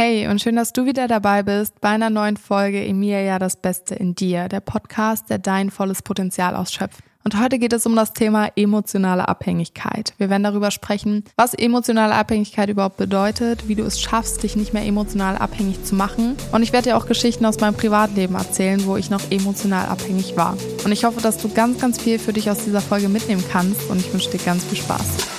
Hey 0.00 0.28
und 0.28 0.40
schön, 0.40 0.54
dass 0.54 0.72
du 0.72 0.86
wieder 0.86 1.08
dabei 1.08 1.42
bist 1.42 1.80
bei 1.80 1.88
einer 1.88 2.08
neuen 2.08 2.36
Folge 2.36 2.86
Emilia 2.86 3.40
das 3.40 3.56
Beste 3.56 3.96
in 3.96 4.14
dir, 4.14 4.46
der 4.46 4.60
Podcast, 4.60 5.28
der 5.28 5.38
dein 5.38 5.72
volles 5.72 6.02
Potenzial 6.02 6.54
ausschöpft. 6.54 7.00
Und 7.24 7.36
heute 7.42 7.58
geht 7.58 7.72
es 7.72 7.84
um 7.84 7.96
das 7.96 8.12
Thema 8.12 8.48
emotionale 8.54 9.26
Abhängigkeit. 9.26 10.14
Wir 10.16 10.30
werden 10.30 10.44
darüber 10.44 10.70
sprechen, 10.70 11.24
was 11.34 11.52
emotionale 11.52 12.14
Abhängigkeit 12.14 12.68
überhaupt 12.68 12.96
bedeutet, 12.96 13.66
wie 13.66 13.74
du 13.74 13.82
es 13.82 14.00
schaffst, 14.00 14.44
dich 14.44 14.54
nicht 14.54 14.72
mehr 14.72 14.86
emotional 14.86 15.36
abhängig 15.36 15.82
zu 15.82 15.96
machen. 15.96 16.36
Und 16.52 16.62
ich 16.62 16.72
werde 16.72 16.90
dir 16.90 16.96
auch 16.96 17.06
Geschichten 17.06 17.44
aus 17.44 17.58
meinem 17.58 17.74
Privatleben 17.74 18.36
erzählen, 18.36 18.86
wo 18.86 18.96
ich 18.96 19.10
noch 19.10 19.32
emotional 19.32 19.88
abhängig 19.88 20.36
war. 20.36 20.56
Und 20.84 20.92
ich 20.92 21.02
hoffe, 21.02 21.20
dass 21.20 21.38
du 21.38 21.52
ganz, 21.52 21.80
ganz 21.80 22.00
viel 22.00 22.20
für 22.20 22.32
dich 22.32 22.52
aus 22.52 22.62
dieser 22.64 22.82
Folge 22.82 23.08
mitnehmen 23.08 23.42
kannst 23.50 23.90
und 23.90 23.98
ich 23.98 24.12
wünsche 24.12 24.30
dir 24.30 24.38
ganz 24.38 24.62
viel 24.62 24.78
Spaß. 24.78 25.37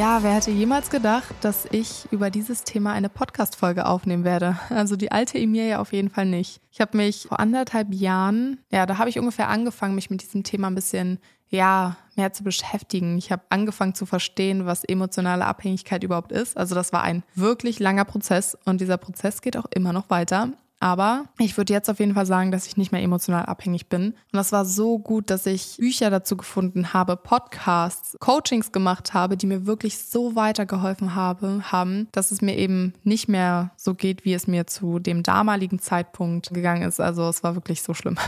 Ja, 0.00 0.22
wer 0.22 0.32
hätte 0.32 0.50
jemals 0.50 0.88
gedacht, 0.88 1.34
dass 1.42 1.66
ich 1.70 2.10
über 2.10 2.30
dieses 2.30 2.64
Thema 2.64 2.94
eine 2.94 3.10
Podcast-Folge 3.10 3.84
aufnehmen 3.84 4.24
werde? 4.24 4.58
Also 4.70 4.96
die 4.96 5.12
alte 5.12 5.36
Emir 5.36 5.66
ja 5.66 5.78
auf 5.78 5.92
jeden 5.92 6.08
Fall 6.08 6.24
nicht. 6.24 6.62
Ich 6.72 6.80
habe 6.80 6.96
mich 6.96 7.26
vor 7.28 7.38
anderthalb 7.38 7.92
Jahren, 7.92 8.60
ja, 8.72 8.86
da 8.86 8.96
habe 8.96 9.10
ich 9.10 9.18
ungefähr 9.18 9.50
angefangen, 9.50 9.94
mich 9.94 10.08
mit 10.08 10.22
diesem 10.22 10.42
Thema 10.42 10.68
ein 10.68 10.74
bisschen, 10.74 11.18
ja, 11.50 11.98
mehr 12.16 12.32
zu 12.32 12.44
beschäftigen. 12.44 13.18
Ich 13.18 13.30
habe 13.30 13.42
angefangen 13.50 13.94
zu 13.94 14.06
verstehen, 14.06 14.64
was 14.64 14.84
emotionale 14.84 15.44
Abhängigkeit 15.44 16.02
überhaupt 16.02 16.32
ist. 16.32 16.56
Also 16.56 16.74
das 16.74 16.94
war 16.94 17.02
ein 17.02 17.22
wirklich 17.34 17.78
langer 17.78 18.06
Prozess 18.06 18.56
und 18.64 18.80
dieser 18.80 18.96
Prozess 18.96 19.42
geht 19.42 19.58
auch 19.58 19.66
immer 19.66 19.92
noch 19.92 20.08
weiter. 20.08 20.48
Aber 20.80 21.26
ich 21.38 21.56
würde 21.58 21.74
jetzt 21.74 21.90
auf 21.90 22.00
jeden 22.00 22.14
Fall 22.14 22.24
sagen, 22.24 22.50
dass 22.50 22.66
ich 22.66 22.78
nicht 22.78 22.90
mehr 22.90 23.02
emotional 23.02 23.44
abhängig 23.44 23.88
bin. 23.88 24.12
Und 24.12 24.16
das 24.32 24.50
war 24.50 24.64
so 24.64 24.98
gut, 24.98 25.28
dass 25.28 25.44
ich 25.44 25.76
Bücher 25.78 26.08
dazu 26.08 26.38
gefunden 26.38 26.94
habe, 26.94 27.16
Podcasts, 27.16 28.16
Coachings 28.18 28.72
gemacht 28.72 29.12
habe, 29.12 29.36
die 29.36 29.46
mir 29.46 29.66
wirklich 29.66 29.98
so 29.98 30.34
weitergeholfen 30.34 31.14
habe, 31.14 31.70
haben, 31.70 32.08
dass 32.12 32.30
es 32.30 32.40
mir 32.40 32.56
eben 32.56 32.94
nicht 33.04 33.28
mehr 33.28 33.72
so 33.76 33.94
geht, 33.94 34.24
wie 34.24 34.32
es 34.32 34.46
mir 34.46 34.66
zu 34.66 34.98
dem 34.98 35.22
damaligen 35.22 35.80
Zeitpunkt 35.80 36.48
gegangen 36.54 36.82
ist. 36.82 36.98
Also 36.98 37.28
es 37.28 37.42
war 37.42 37.54
wirklich 37.54 37.82
so 37.82 37.94
schlimm. 37.94 38.16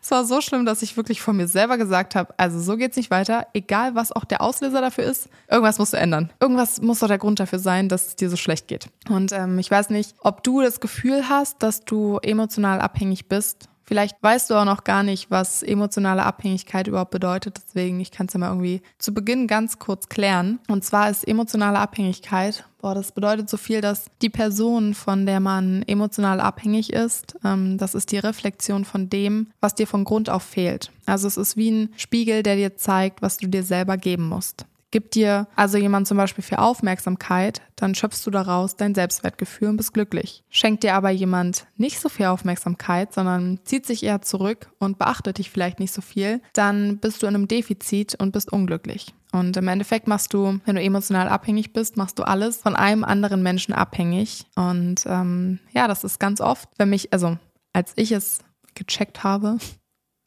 Es 0.00 0.12
war 0.12 0.24
so 0.24 0.40
schlimm, 0.40 0.64
dass 0.64 0.82
ich 0.82 0.96
wirklich 0.96 1.20
von 1.20 1.36
mir 1.36 1.48
selber 1.48 1.76
gesagt 1.76 2.14
habe, 2.14 2.32
also 2.36 2.60
so 2.60 2.76
geht's 2.76 2.96
nicht 2.96 3.10
weiter, 3.10 3.48
egal 3.54 3.96
was 3.96 4.12
auch 4.12 4.24
der 4.24 4.40
Auslöser 4.40 4.80
dafür 4.80 5.02
ist, 5.02 5.28
irgendwas 5.50 5.80
musst 5.80 5.94
du 5.94 5.96
ändern. 5.96 6.30
Irgendwas 6.38 6.80
muss 6.80 7.00
doch 7.00 7.08
der 7.08 7.18
Grund 7.18 7.40
dafür 7.40 7.58
sein, 7.58 7.88
dass 7.88 8.06
es 8.06 8.16
dir 8.16 8.30
so 8.30 8.36
schlecht 8.36 8.68
geht. 8.68 8.88
Und 9.08 9.32
ähm, 9.32 9.58
ich 9.58 9.68
weiß 9.68 9.90
nicht, 9.90 10.14
ob 10.20 10.44
du 10.44 10.60
das 10.60 10.78
Gefühl 10.78 11.28
hast, 11.28 11.63
dass 11.64 11.84
du 11.84 12.18
emotional 12.18 12.80
abhängig 12.80 13.26
bist. 13.26 13.70
Vielleicht 13.86 14.22
weißt 14.22 14.50
du 14.50 14.54
auch 14.54 14.64
noch 14.64 14.84
gar 14.84 15.02
nicht, 15.02 15.30
was 15.30 15.62
emotionale 15.62 16.22
Abhängigkeit 16.22 16.86
überhaupt 16.86 17.10
bedeutet. 17.10 17.58
Deswegen, 17.58 18.00
ich 18.00 18.10
kann 18.10 18.26
es 18.26 18.32
ja 18.32 18.40
mal 18.40 18.48
irgendwie 18.48 18.82
zu 18.98 19.12
Beginn 19.12 19.46
ganz 19.46 19.78
kurz 19.78 20.08
klären. 20.08 20.58
Und 20.68 20.84
zwar 20.84 21.10
ist 21.10 21.26
emotionale 21.26 21.78
Abhängigkeit, 21.78 22.64
boah, 22.80 22.94
das 22.94 23.12
bedeutet 23.12 23.50
so 23.50 23.56
viel, 23.56 23.80
dass 23.80 24.06
die 24.22 24.30
Person, 24.30 24.94
von 24.94 25.26
der 25.26 25.40
man 25.40 25.82
emotional 25.82 26.40
abhängig 26.40 26.92
ist, 26.92 27.36
ähm, 27.44 27.78
das 27.78 27.94
ist 27.94 28.12
die 28.12 28.18
Reflexion 28.18 28.84
von 28.84 29.10
dem, 29.10 29.48
was 29.60 29.74
dir 29.74 29.86
von 29.86 30.04
Grund 30.04 30.30
auf 30.30 30.42
fehlt. 30.42 30.90
Also 31.06 31.26
es 31.26 31.36
ist 31.36 31.56
wie 31.56 31.70
ein 31.70 31.94
Spiegel, 31.96 32.42
der 32.42 32.56
dir 32.56 32.76
zeigt, 32.76 33.22
was 33.22 33.36
du 33.38 33.48
dir 33.48 33.62
selber 33.62 33.96
geben 33.96 34.28
musst. 34.28 34.66
Gibt 34.94 35.16
dir 35.16 35.48
also 35.56 35.76
jemand 35.76 36.06
zum 36.06 36.18
Beispiel 36.18 36.44
für 36.44 36.60
Aufmerksamkeit, 36.60 37.62
dann 37.74 37.96
schöpfst 37.96 38.24
du 38.24 38.30
daraus 38.30 38.76
dein 38.76 38.94
Selbstwertgefühl 38.94 39.70
und 39.70 39.76
bist 39.76 39.92
glücklich. 39.92 40.44
Schenkt 40.50 40.84
dir 40.84 40.94
aber 40.94 41.10
jemand 41.10 41.66
nicht 41.76 41.98
so 41.98 42.08
viel 42.08 42.26
Aufmerksamkeit, 42.26 43.12
sondern 43.12 43.58
zieht 43.64 43.86
sich 43.86 44.04
eher 44.04 44.22
zurück 44.22 44.70
und 44.78 44.96
beachtet 44.96 45.38
dich 45.38 45.50
vielleicht 45.50 45.80
nicht 45.80 45.92
so 45.92 46.00
viel, 46.00 46.40
dann 46.52 46.98
bist 46.98 47.20
du 47.20 47.26
in 47.26 47.34
einem 47.34 47.48
Defizit 47.48 48.14
und 48.20 48.30
bist 48.30 48.52
unglücklich. 48.52 49.12
Und 49.32 49.56
im 49.56 49.66
Endeffekt 49.66 50.06
machst 50.06 50.32
du, 50.32 50.60
wenn 50.64 50.76
du 50.76 50.80
emotional 50.80 51.28
abhängig 51.28 51.72
bist, 51.72 51.96
machst 51.96 52.20
du 52.20 52.22
alles 52.22 52.58
von 52.58 52.76
einem 52.76 53.02
anderen 53.02 53.42
Menschen 53.42 53.74
abhängig. 53.74 54.46
Und 54.54 55.00
ähm, 55.06 55.58
ja, 55.72 55.88
das 55.88 56.04
ist 56.04 56.20
ganz 56.20 56.40
oft, 56.40 56.68
wenn 56.78 56.90
mich, 56.90 57.12
also 57.12 57.36
als 57.72 57.94
ich 57.96 58.12
es 58.12 58.44
gecheckt 58.76 59.24
habe, 59.24 59.58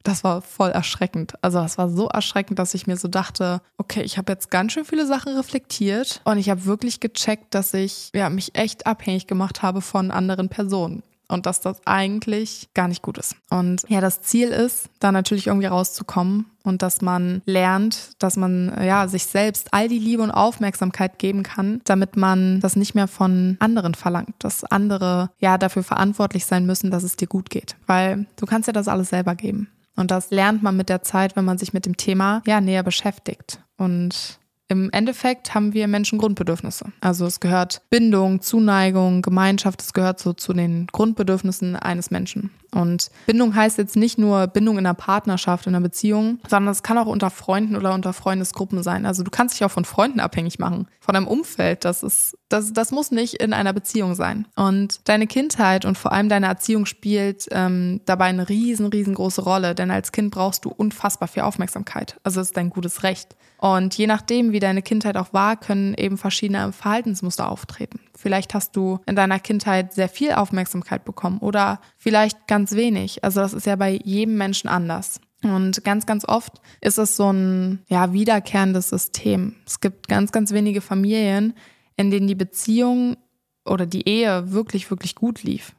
das 0.07 0.23
war 0.23 0.41
voll 0.41 0.69
erschreckend. 0.69 1.34
Also 1.41 1.59
es 1.59 1.78
war 1.78 1.90
so 1.90 2.07
erschreckend, 2.07 2.59
dass 2.59 2.73
ich 2.73 2.88
mir 2.88 2.97
so 2.97 3.07
dachte, 3.07 3.62
okay, 3.78 4.01
ich 4.01 4.18
habe 4.18 4.31
jetzt 4.31 4.50
ganz 4.50 4.72
schön 4.72 4.85
viele 4.85 5.06
Sachen 5.06 5.35
reflektiert 5.35 6.22
und 6.23 6.38
ich 6.38 6.50
habe 6.50 6.66
wirklich 6.66 7.00
gecheckt, 7.00 7.53
dass 7.53 7.73
ich 7.73 8.09
ja, 8.13 8.29
mich 8.29 8.56
echt 8.56 8.88
abhängig 8.88 9.28
gemacht 9.28 9.62
habe 9.62 9.81
von 9.81 10.12
anderen 10.12 10.50
Personen 10.50 11.03
und 11.28 11.45
dass 11.45 11.59
das 11.59 11.81
eigentlich 11.85 12.69
gar 12.73 12.88
nicht 12.88 13.01
gut 13.01 13.18
ist. 13.18 13.35
Und 13.50 13.84
ja, 13.90 14.00
das 14.00 14.22
Ziel 14.22 14.50
ist, 14.50 14.90
da 15.00 15.12
natürlich 15.12 15.47
irgendwie 15.47 15.68
rauszukommen 15.68 16.45
und 16.63 16.81
dass 16.81 17.01
man 17.01 17.41
lernt, 17.45 18.12
dass 18.19 18.38
man 18.38 18.74
ja 18.81 19.07
sich 19.07 19.25
selbst 19.25 19.74
all 19.74 19.89
die 19.89 20.00
Liebe 20.00 20.24
und 20.24 20.31
Aufmerksamkeit 20.31 21.19
geben 21.19 21.44
kann, 21.44 21.81
damit 21.84 22.16
man 22.16 22.62
das 22.62 22.75
nicht 22.75 22.95
mehr 22.95 23.07
von 23.07 23.57
anderen 23.59 23.94
verlangt, 23.94 24.35
dass 24.39 24.63
andere 24.63 25.29
ja 25.39 25.57
dafür 25.57 25.84
verantwortlich 25.84 26.45
sein 26.45 26.66
müssen, 26.66 26.91
dass 26.91 27.03
es 27.03 27.18
dir 27.18 27.28
gut 27.28 27.50
geht, 27.50 27.75
weil 27.88 28.25
du 28.38 28.45
kannst 28.45 28.68
ja 28.68 28.74
das 28.74 28.88
alles 28.88 29.09
selber 29.09 29.35
geben. 29.35 29.69
Und 29.97 30.11
das 30.11 30.31
lernt 30.31 30.63
man 30.63 30.77
mit 30.77 30.87
der 30.87 31.01
Zeit, 31.01 31.35
wenn 31.35 31.43
man 31.43 31.57
sich 31.57 31.73
mit 31.73 31.85
dem 31.85 31.97
Thema 31.97 32.41
ja 32.47 32.61
näher 32.61 32.83
beschäftigt. 32.83 33.59
Und 33.77 34.39
im 34.69 34.89
Endeffekt 34.91 35.53
haben 35.53 35.73
wir 35.73 35.87
Menschen 35.87 36.19
Grundbedürfnisse. 36.19 36.85
Also 37.01 37.25
es 37.25 37.39
gehört 37.39 37.81
Bindung, 37.89 38.41
Zuneigung, 38.41 39.21
Gemeinschaft, 39.21 39.81
es 39.81 39.93
gehört 39.93 40.19
so 40.19 40.33
zu 40.33 40.53
den 40.53 40.87
Grundbedürfnissen 40.87 41.75
eines 41.75 42.11
Menschen. 42.11 42.51
Und 42.73 43.09
Bindung 43.25 43.55
heißt 43.55 43.78
jetzt 43.78 43.95
nicht 43.95 44.17
nur 44.17 44.47
Bindung 44.47 44.78
in 44.78 44.85
einer 44.85 44.94
Partnerschaft, 44.94 45.67
in 45.67 45.75
einer 45.75 45.83
Beziehung, 45.83 46.39
sondern 46.47 46.72
es 46.72 46.83
kann 46.83 46.97
auch 46.97 47.07
unter 47.07 47.29
Freunden 47.29 47.75
oder 47.75 47.94
unter 47.94 48.13
Freundesgruppen 48.13 48.83
sein. 48.83 49.05
Also 49.05 49.23
du 49.23 49.31
kannst 49.31 49.55
dich 49.55 49.66
auch 49.66 49.72
von 49.72 49.85
Freunden 49.85 50.19
abhängig 50.19 50.59
machen, 50.59 50.88
von 51.00 51.13
deinem 51.13 51.27
Umfeld. 51.27 51.85
Das 51.85 52.03
ist, 52.03 52.38
das, 52.50 52.73
das 52.73 52.91
muss 52.91 53.11
nicht 53.11 53.35
in 53.35 53.53
einer 53.53 53.73
Beziehung 53.73 54.16
sein. 54.16 54.47
Und 54.56 55.07
deine 55.07 55.27
Kindheit 55.27 55.85
und 55.85 55.97
vor 55.97 56.11
allem 56.11 56.29
deine 56.29 56.47
Erziehung 56.47 56.85
spielt 56.85 57.47
ähm, 57.51 58.01
dabei 58.06 58.25
eine 58.25 58.50
riesen, 58.50 58.88
riesengroße 58.88 59.41
Rolle. 59.41 59.75
Denn 59.75 59.91
als 59.91 60.11
Kind 60.11 60.31
brauchst 60.31 60.66
du 60.66 60.69
unfassbar 60.69 61.27
viel 61.27 61.44
Aufmerksamkeit. 61.44 62.19
Also 62.23 62.41
es 62.41 62.47
ist 62.47 62.57
dein 62.57 62.69
gutes 62.69 63.03
Recht. 63.03 63.35
Und 63.59 63.97
je 63.97 64.06
nachdem, 64.07 64.51
wie 64.51 64.59
deine 64.59 64.81
Kindheit 64.81 65.17
auch 65.17 65.33
war, 65.33 65.57
können 65.57 65.95
eben 65.95 66.17
verschiedene 66.17 66.72
Verhaltensmuster 66.72 67.50
auftreten. 67.50 68.00
Vielleicht 68.16 68.53
hast 68.53 68.75
du 68.75 69.00
in 69.06 69.16
deiner 69.16 69.39
Kindheit 69.39 69.94
sehr 69.94 70.09
viel 70.09 70.33
Aufmerksamkeit 70.33 71.06
bekommen 71.06 71.39
oder 71.39 71.79
vielleicht 72.07 72.47
ganz 72.47 72.72
wenig. 72.72 73.22
Also 73.25 73.41
das 73.41 73.51
ist 73.51 73.66
ja 73.66 73.75
bei 73.75 74.00
jedem 74.01 74.38
Menschen 74.38 74.69
anders. 74.69 75.19
Und 75.44 75.84
ganz, 75.84 76.06
ganz 76.06 76.23
oft 76.23 76.62
ist 76.79 76.97
es 76.97 77.18
so 77.18 77.34
ein 77.34 77.79
ja, 77.90 78.13
wiederkehrendes 78.13 78.88
System. 78.88 79.57
Es 79.66 79.81
gibt 79.81 80.07
ganz, 80.07 80.31
ganz 80.31 80.53
wenige 80.53 80.79
Familien, 80.79 81.53
in 81.97 82.09
denen 82.09 82.28
die 82.28 82.35
Beziehung 82.35 83.18
oder 83.66 83.85
die 83.85 84.07
Ehe 84.07 84.53
wirklich, 84.53 84.90
wirklich 84.90 85.16
gut 85.16 85.44
lief. 85.44 85.73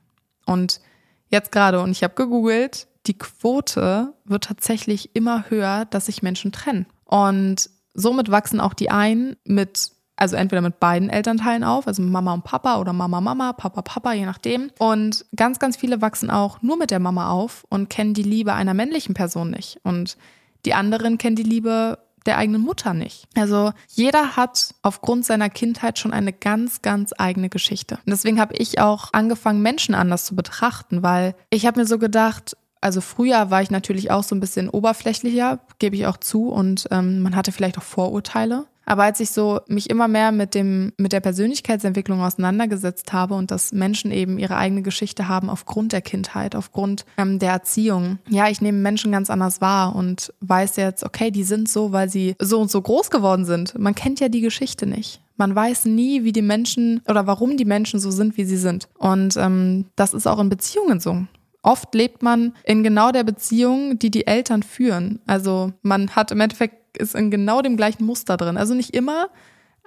Und 0.44 0.82
jetzt 1.30 1.50
gerade, 1.50 1.80
und 1.80 1.92
ich 1.92 2.02
habe 2.02 2.12
gegoogelt, 2.12 2.88
die 3.06 3.16
Quote 3.16 4.12
wird 4.26 4.44
tatsächlich 4.44 5.16
immer 5.16 5.48
höher, 5.48 5.86
dass 5.86 6.06
sich 6.06 6.22
Menschen 6.22 6.52
trennen. 6.52 6.84
Und 7.06 7.70
somit 7.94 8.30
wachsen 8.30 8.60
auch 8.60 8.74
die 8.74 8.90
einen 8.90 9.36
mit 9.44 9.92
also 10.18 10.36
entweder 10.36 10.60
mit 10.60 10.80
beiden 10.80 11.10
Elternteilen 11.10 11.62
auf, 11.62 11.86
also 11.86 12.02
Mama 12.02 12.34
und 12.34 12.44
Papa 12.44 12.78
oder 12.80 12.92
Mama, 12.92 13.20
Mama, 13.20 13.52
Papa, 13.52 13.82
Papa, 13.82 14.12
je 14.12 14.26
nachdem. 14.26 14.70
Und 14.78 15.24
ganz, 15.36 15.58
ganz 15.58 15.76
viele 15.76 16.02
wachsen 16.02 16.30
auch 16.30 16.60
nur 16.60 16.76
mit 16.76 16.90
der 16.90 16.98
Mama 16.98 17.30
auf 17.30 17.64
und 17.68 17.88
kennen 17.88 18.14
die 18.14 18.24
Liebe 18.24 18.52
einer 18.52 18.74
männlichen 18.74 19.14
Person 19.14 19.50
nicht. 19.50 19.78
Und 19.84 20.18
die 20.64 20.74
anderen 20.74 21.18
kennen 21.18 21.36
die 21.36 21.44
Liebe 21.44 21.98
der 22.26 22.36
eigenen 22.36 22.62
Mutter 22.62 22.94
nicht. 22.94 23.26
Also 23.36 23.72
jeder 23.88 24.36
hat 24.36 24.74
aufgrund 24.82 25.24
seiner 25.24 25.48
Kindheit 25.48 25.98
schon 25.98 26.12
eine 26.12 26.32
ganz, 26.32 26.82
ganz 26.82 27.14
eigene 27.16 27.48
Geschichte. 27.48 27.94
Und 28.04 28.10
deswegen 28.10 28.40
habe 28.40 28.56
ich 28.56 28.80
auch 28.80 29.10
angefangen, 29.12 29.62
Menschen 29.62 29.94
anders 29.94 30.24
zu 30.24 30.34
betrachten, 30.34 31.02
weil 31.04 31.36
ich 31.48 31.64
habe 31.64 31.80
mir 31.80 31.86
so 31.86 31.98
gedacht, 31.98 32.56
also 32.80 33.00
früher 33.00 33.50
war 33.50 33.62
ich 33.62 33.70
natürlich 33.70 34.10
auch 34.10 34.22
so 34.22 34.34
ein 34.34 34.40
bisschen 34.40 34.68
oberflächlicher, 34.68 35.60
gebe 35.78 35.96
ich 35.96 36.06
auch 36.06 36.16
zu, 36.16 36.48
und 36.48 36.88
ähm, 36.90 37.22
man 37.22 37.34
hatte 37.34 37.52
vielleicht 37.52 37.78
auch 37.78 37.82
Vorurteile. 37.82 38.66
Aber 38.88 39.02
als 39.02 39.20
ich 39.20 39.30
so 39.30 39.60
mich 39.68 39.90
immer 39.90 40.08
mehr 40.08 40.32
mit 40.32 40.54
dem, 40.54 40.92
mit 40.96 41.12
der 41.12 41.20
Persönlichkeitsentwicklung 41.20 42.22
auseinandergesetzt 42.22 43.12
habe 43.12 43.34
und 43.34 43.50
dass 43.50 43.70
Menschen 43.70 44.10
eben 44.10 44.38
ihre 44.38 44.56
eigene 44.56 44.80
Geschichte 44.80 45.28
haben 45.28 45.50
aufgrund 45.50 45.92
der 45.92 46.00
Kindheit, 46.00 46.56
aufgrund 46.56 47.04
ähm, 47.18 47.38
der 47.38 47.50
Erziehung. 47.50 48.18
Ja, 48.30 48.48
ich 48.48 48.62
nehme 48.62 48.78
Menschen 48.78 49.12
ganz 49.12 49.28
anders 49.28 49.60
wahr 49.60 49.94
und 49.94 50.32
weiß 50.40 50.76
jetzt, 50.76 51.04
okay, 51.04 51.30
die 51.30 51.44
sind 51.44 51.68
so, 51.68 51.92
weil 51.92 52.08
sie 52.08 52.34
so 52.40 52.60
und 52.60 52.70
so 52.70 52.80
groß 52.80 53.10
geworden 53.10 53.44
sind. 53.44 53.78
Man 53.78 53.94
kennt 53.94 54.20
ja 54.20 54.30
die 54.30 54.40
Geschichte 54.40 54.86
nicht. 54.86 55.20
Man 55.36 55.54
weiß 55.54 55.84
nie, 55.84 56.24
wie 56.24 56.32
die 56.32 56.42
Menschen 56.42 57.02
oder 57.06 57.26
warum 57.26 57.58
die 57.58 57.66
Menschen 57.66 58.00
so 58.00 58.10
sind, 58.10 58.38
wie 58.38 58.44
sie 58.44 58.56
sind. 58.56 58.88
Und 58.96 59.36
ähm, 59.36 59.84
das 59.96 60.14
ist 60.14 60.26
auch 60.26 60.40
in 60.40 60.48
Beziehungen 60.48 60.98
so. 60.98 61.26
Oft 61.62 61.94
lebt 61.94 62.22
man 62.22 62.54
in 62.64 62.82
genau 62.82 63.12
der 63.12 63.24
Beziehung, 63.24 63.98
die 63.98 64.10
die 64.10 64.26
Eltern 64.26 64.62
führen. 64.62 65.20
Also 65.26 65.72
man 65.82 66.10
hat 66.16 66.30
im 66.30 66.40
Endeffekt 66.40 66.87
ist 66.98 67.14
in 67.14 67.30
genau 67.30 67.62
dem 67.62 67.76
gleichen 67.76 68.04
Muster 68.04 68.36
drin. 68.36 68.56
Also 68.56 68.74
nicht 68.74 68.94
immer, 68.94 69.28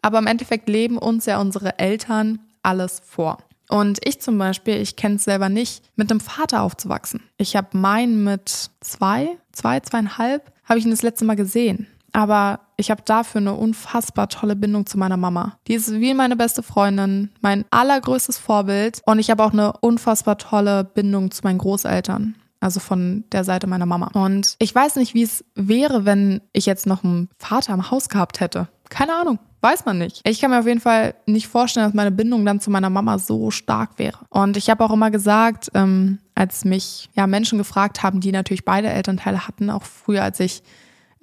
aber 0.01 0.19
im 0.19 0.27
Endeffekt 0.27 0.67
leben 0.69 0.97
uns 0.97 1.25
ja 1.25 1.39
unsere 1.39 1.79
Eltern 1.79 2.39
alles 2.63 3.01
vor. 3.05 3.37
Und 3.69 3.99
ich 4.05 4.19
zum 4.19 4.37
Beispiel, 4.37 4.75
ich 4.81 4.97
kenne 4.97 5.15
es 5.15 5.23
selber 5.23 5.47
nicht, 5.47 5.83
mit 5.95 6.11
einem 6.11 6.19
Vater 6.19 6.61
aufzuwachsen. 6.61 7.23
Ich 7.37 7.55
habe 7.55 7.77
meinen 7.77 8.23
mit 8.23 8.69
zwei, 8.81 9.37
zwei, 9.53 9.79
zweieinhalb, 9.79 10.51
habe 10.65 10.77
ich 10.77 10.85
ihn 10.85 10.91
das 10.91 11.03
letzte 11.03 11.23
Mal 11.23 11.37
gesehen. 11.37 11.87
Aber 12.11 12.59
ich 12.75 12.91
habe 12.91 13.01
dafür 13.05 13.39
eine 13.39 13.53
unfassbar 13.53 14.27
tolle 14.27 14.57
Bindung 14.57 14.85
zu 14.85 14.97
meiner 14.97 15.15
Mama. 15.15 15.57
Die 15.67 15.75
ist 15.75 15.91
wie 15.91 16.13
meine 16.13 16.35
beste 16.35 16.63
Freundin, 16.63 17.29
mein 17.39 17.63
allergrößtes 17.69 18.37
Vorbild. 18.37 19.01
Und 19.05 19.19
ich 19.19 19.29
habe 19.31 19.43
auch 19.43 19.53
eine 19.53 19.73
unfassbar 19.79 20.37
tolle 20.37 20.83
Bindung 20.83 21.31
zu 21.31 21.41
meinen 21.43 21.59
Großeltern. 21.59 22.35
Also 22.61 22.79
von 22.79 23.25
der 23.31 23.43
Seite 23.43 23.67
meiner 23.67 23.85
Mama. 23.85 24.11
Und 24.13 24.55
ich 24.59 24.73
weiß 24.73 24.95
nicht, 24.95 25.13
wie 25.13 25.23
es 25.23 25.43
wäre, 25.55 26.05
wenn 26.05 26.41
ich 26.53 26.65
jetzt 26.65 26.85
noch 26.87 27.03
einen 27.03 27.27
Vater 27.37 27.73
im 27.73 27.91
Haus 27.91 28.07
gehabt 28.07 28.39
hätte. 28.39 28.69
Keine 28.89 29.15
Ahnung. 29.15 29.39
Weiß 29.61 29.85
man 29.85 29.97
nicht. 29.97 30.21
Ich 30.27 30.39
kann 30.39 30.51
mir 30.51 30.59
auf 30.59 30.67
jeden 30.67 30.79
Fall 30.79 31.13
nicht 31.25 31.47
vorstellen, 31.47 31.87
dass 31.87 31.93
meine 31.93 32.11
Bindung 32.11 32.45
dann 32.45 32.59
zu 32.59 32.71
meiner 32.71 32.89
Mama 32.89 33.19
so 33.19 33.51
stark 33.51 33.99
wäre. 33.99 34.19
Und 34.29 34.57
ich 34.57 34.69
habe 34.69 34.83
auch 34.83 34.91
immer 34.91 35.11
gesagt, 35.11 35.69
ähm, 35.73 36.19
als 36.33 36.65
mich 36.65 37.09
ja 37.13 37.27
Menschen 37.27 37.57
gefragt 37.57 38.01
haben, 38.01 38.21
die 38.21 38.31
natürlich 38.31 38.65
beide 38.65 38.89
Elternteile 38.89 39.47
hatten, 39.47 39.69
auch 39.69 39.83
früher, 39.83 40.23
als 40.23 40.39
ich 40.39 40.63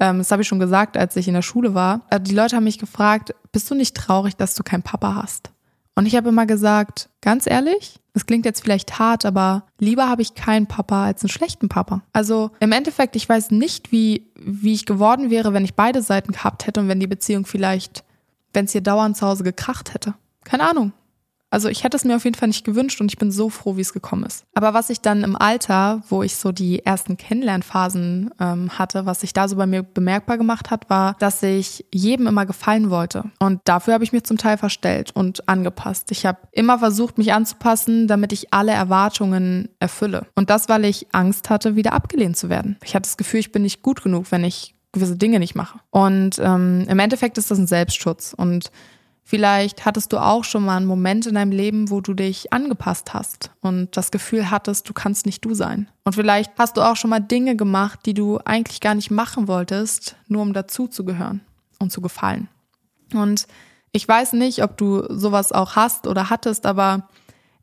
ähm, 0.00 0.18
das 0.18 0.30
habe 0.30 0.42
ich 0.42 0.48
schon 0.48 0.60
gesagt, 0.60 0.96
als 0.96 1.16
ich 1.16 1.28
in 1.28 1.34
der 1.34 1.42
Schule 1.42 1.74
war. 1.74 2.02
Äh, 2.10 2.20
die 2.20 2.34
Leute 2.34 2.56
haben 2.56 2.64
mich 2.64 2.78
gefragt, 2.78 3.34
bist 3.52 3.70
du 3.70 3.74
nicht 3.74 3.96
traurig, 3.96 4.36
dass 4.36 4.54
du 4.54 4.62
keinen 4.62 4.82
Papa 4.82 5.14
hast? 5.16 5.50
Und 5.98 6.06
ich 6.06 6.14
habe 6.14 6.28
immer 6.28 6.46
gesagt, 6.46 7.08
ganz 7.22 7.48
ehrlich, 7.48 7.98
das 8.12 8.24
klingt 8.24 8.44
jetzt 8.44 8.62
vielleicht 8.62 9.00
hart, 9.00 9.24
aber 9.24 9.64
lieber 9.80 10.08
habe 10.08 10.22
ich 10.22 10.36
keinen 10.36 10.68
Papa 10.68 11.06
als 11.06 11.24
einen 11.24 11.28
schlechten 11.28 11.68
Papa. 11.68 12.02
Also 12.12 12.52
im 12.60 12.70
Endeffekt, 12.70 13.16
ich 13.16 13.28
weiß 13.28 13.50
nicht, 13.50 13.90
wie, 13.90 14.30
wie 14.36 14.74
ich 14.74 14.86
geworden 14.86 15.28
wäre, 15.28 15.54
wenn 15.54 15.64
ich 15.64 15.74
beide 15.74 16.00
Seiten 16.00 16.30
gehabt 16.30 16.68
hätte 16.68 16.78
und 16.78 16.86
wenn 16.86 17.00
die 17.00 17.08
Beziehung 17.08 17.46
vielleicht, 17.46 18.04
wenn 18.52 18.66
es 18.66 18.70
hier 18.70 18.80
dauernd 18.80 19.16
zu 19.16 19.26
Hause 19.26 19.42
gekracht 19.42 19.92
hätte. 19.92 20.14
Keine 20.44 20.70
Ahnung. 20.70 20.92
Also 21.50 21.68
ich 21.68 21.84
hätte 21.84 21.96
es 21.96 22.04
mir 22.04 22.16
auf 22.16 22.24
jeden 22.24 22.36
Fall 22.36 22.48
nicht 22.48 22.64
gewünscht 22.64 23.00
und 23.00 23.10
ich 23.10 23.18
bin 23.18 23.30
so 23.30 23.48
froh, 23.48 23.76
wie 23.76 23.80
es 23.80 23.92
gekommen 23.92 24.24
ist. 24.24 24.44
Aber 24.54 24.74
was 24.74 24.90
ich 24.90 25.00
dann 25.00 25.24
im 25.24 25.36
Alter, 25.36 26.02
wo 26.08 26.22
ich 26.22 26.36
so 26.36 26.52
die 26.52 26.84
ersten 26.84 27.16
Kennenlernphasen 27.16 28.30
ähm, 28.38 28.78
hatte, 28.78 29.06
was 29.06 29.20
sich 29.20 29.32
da 29.32 29.48
so 29.48 29.56
bei 29.56 29.66
mir 29.66 29.82
bemerkbar 29.82 30.36
gemacht 30.36 30.70
hat, 30.70 30.90
war, 30.90 31.16
dass 31.18 31.42
ich 31.42 31.86
jedem 31.92 32.26
immer 32.26 32.44
gefallen 32.44 32.90
wollte. 32.90 33.24
Und 33.38 33.60
dafür 33.64 33.94
habe 33.94 34.04
ich 34.04 34.12
mich 34.12 34.24
zum 34.24 34.36
Teil 34.36 34.58
verstellt 34.58 35.12
und 35.14 35.48
angepasst. 35.48 36.10
Ich 36.10 36.26
habe 36.26 36.38
immer 36.52 36.78
versucht, 36.78 37.18
mich 37.18 37.32
anzupassen, 37.32 38.08
damit 38.08 38.32
ich 38.32 38.52
alle 38.52 38.72
Erwartungen 38.72 39.68
erfülle. 39.78 40.26
Und 40.34 40.50
das, 40.50 40.68
weil 40.68 40.84
ich 40.84 41.06
Angst 41.12 41.48
hatte, 41.50 41.76
wieder 41.76 41.92
abgelehnt 41.92 42.36
zu 42.36 42.50
werden. 42.50 42.76
Ich 42.84 42.94
hatte 42.94 43.08
das 43.08 43.16
Gefühl, 43.16 43.40
ich 43.40 43.52
bin 43.52 43.62
nicht 43.62 43.82
gut 43.82 44.02
genug, 44.02 44.30
wenn 44.30 44.44
ich 44.44 44.74
gewisse 44.92 45.16
Dinge 45.16 45.38
nicht 45.38 45.54
mache. 45.54 45.78
Und 45.90 46.38
ähm, 46.38 46.86
im 46.88 46.98
Endeffekt 46.98 47.38
ist 47.38 47.50
das 47.50 47.58
ein 47.58 47.66
Selbstschutz. 47.66 48.34
Und 48.36 48.70
Vielleicht 49.28 49.84
hattest 49.84 50.14
du 50.14 50.16
auch 50.16 50.42
schon 50.42 50.64
mal 50.64 50.78
einen 50.78 50.86
Moment 50.86 51.26
in 51.26 51.34
deinem 51.34 51.52
Leben, 51.52 51.90
wo 51.90 52.00
du 52.00 52.14
dich 52.14 52.50
angepasst 52.50 53.12
hast 53.12 53.50
und 53.60 53.94
das 53.94 54.10
Gefühl 54.10 54.50
hattest, 54.50 54.88
du 54.88 54.94
kannst 54.94 55.26
nicht 55.26 55.44
du 55.44 55.52
sein. 55.52 55.86
Und 56.04 56.14
vielleicht 56.14 56.52
hast 56.56 56.78
du 56.78 56.80
auch 56.80 56.96
schon 56.96 57.10
mal 57.10 57.20
Dinge 57.20 57.54
gemacht, 57.54 58.00
die 58.06 58.14
du 58.14 58.38
eigentlich 58.46 58.80
gar 58.80 58.94
nicht 58.94 59.10
machen 59.10 59.46
wolltest, 59.46 60.16
nur 60.28 60.40
um 60.40 60.54
dazu 60.54 60.86
zu 60.86 61.04
gehören 61.04 61.42
und 61.78 61.92
zu 61.92 62.00
gefallen. 62.00 62.48
Und 63.12 63.46
ich 63.92 64.08
weiß 64.08 64.32
nicht, 64.32 64.62
ob 64.62 64.78
du 64.78 65.04
sowas 65.10 65.52
auch 65.52 65.76
hast 65.76 66.06
oder 66.06 66.30
hattest, 66.30 66.64
aber 66.64 67.06